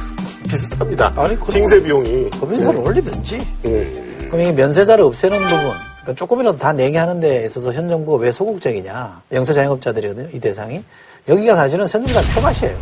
[0.50, 1.14] 비슷합니다.
[1.16, 2.30] 아니, 징세 비용이.
[2.32, 3.38] 법인세를 올리든지.
[3.66, 4.28] 음.
[4.32, 5.72] 그럼 이 면세자를 없애는 부분,
[6.06, 9.24] 그러니까 조금이라도 다 내게 하는 데 있어서 현 정부가 왜 소극적이냐.
[9.32, 10.84] 영세 자영업자들이거든요, 이 대상이.
[11.28, 12.78] 여기가 사실은 새누리당 표밭이에요.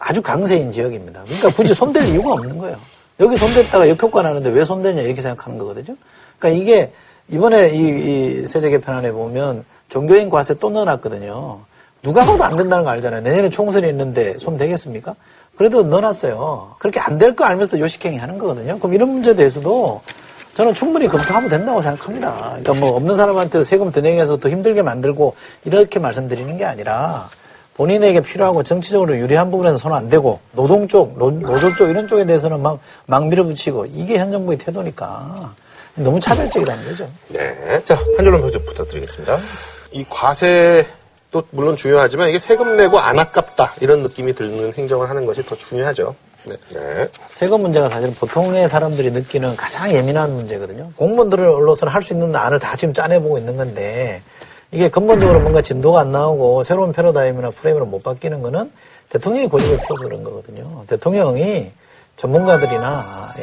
[0.00, 1.22] 아주 강세인 지역입니다.
[1.24, 2.76] 그러니까 굳이 손댈 이유가 없는 거예요.
[3.20, 5.96] 여기 손댔다가 역효과 나는데 왜 손대냐 이렇게 생각하는 거거든요.
[6.38, 6.92] 그러니까 이게
[7.28, 7.78] 이번에 이,
[8.42, 11.60] 이 세제 개편안에 보면 종교인 과세 또 넣어놨거든요.
[12.02, 13.20] 누가 봐도 안 된다는 거 알잖아요.
[13.22, 15.14] 내년에 총선이 있는데 손 대겠습니까?
[15.56, 16.74] 그래도 넣어놨어요.
[16.78, 18.78] 그렇게 안 될 거 알면서도 요식행위 하는 거거든요.
[18.78, 20.02] 그럼 이런 문제에 대해서도
[20.56, 22.56] 저는 충분히 검토하면 된다고 생각합니다.
[22.62, 25.34] 그러니까 뭐 없는 사람한테 세금 더 내게서 더 힘들게 만들고
[25.66, 27.28] 이렇게 말씀드리는 게 아니라
[27.74, 32.24] 본인에게 필요하고 정치적으로 유리한 부분에서 손 안 대고 노동 쪽, 노, 노조 쪽 이런 쪽에
[32.24, 35.54] 대해서는 막, 막 밀어붙이고 이게 현 정부의 태도니까
[35.96, 37.06] 너무 차별적이라는 거죠.
[37.28, 37.82] 네.
[37.84, 39.36] 자, 한 줄로 표좀 부탁드리겠습니다.
[39.92, 40.86] 이 과세
[41.30, 45.54] 도 물론 중요하지만 이게 세금 내고 안 아깝다 이런 느낌이 드는 행정을 하는 것이 더
[45.54, 46.14] 중요하죠.
[46.46, 46.56] 네.
[46.72, 47.08] 네.
[47.32, 50.90] 세금 문제가 사실은 보통의 사람들이 느끼는 가장 예민한 문제거든요.
[50.96, 54.22] 공무원들로서는 할 수 있는 안을 다 지금 짜내보고 있는 건데
[54.70, 58.70] 이게 근본적으로 뭔가 진도가 안 나오고 새로운 패러다임이나 프레임으로 못 바뀌는 거는
[59.10, 60.84] 대통령이 고집을 피워서 그런 거거든요.
[60.88, 61.70] 대통령이
[62.16, 63.34] 전문가들이나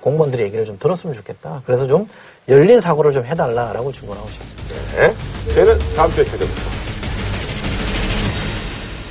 [0.00, 1.62] 공무원들의 얘기를 좀 들었으면 좋겠다.
[1.64, 2.06] 그래서 좀
[2.48, 4.74] 열린 사고를 좀 해달라라고 주문하고 싶습니다.
[4.96, 5.14] 네.
[5.54, 7.01] 저희는 다음 주에 찾아뵙겠습니다.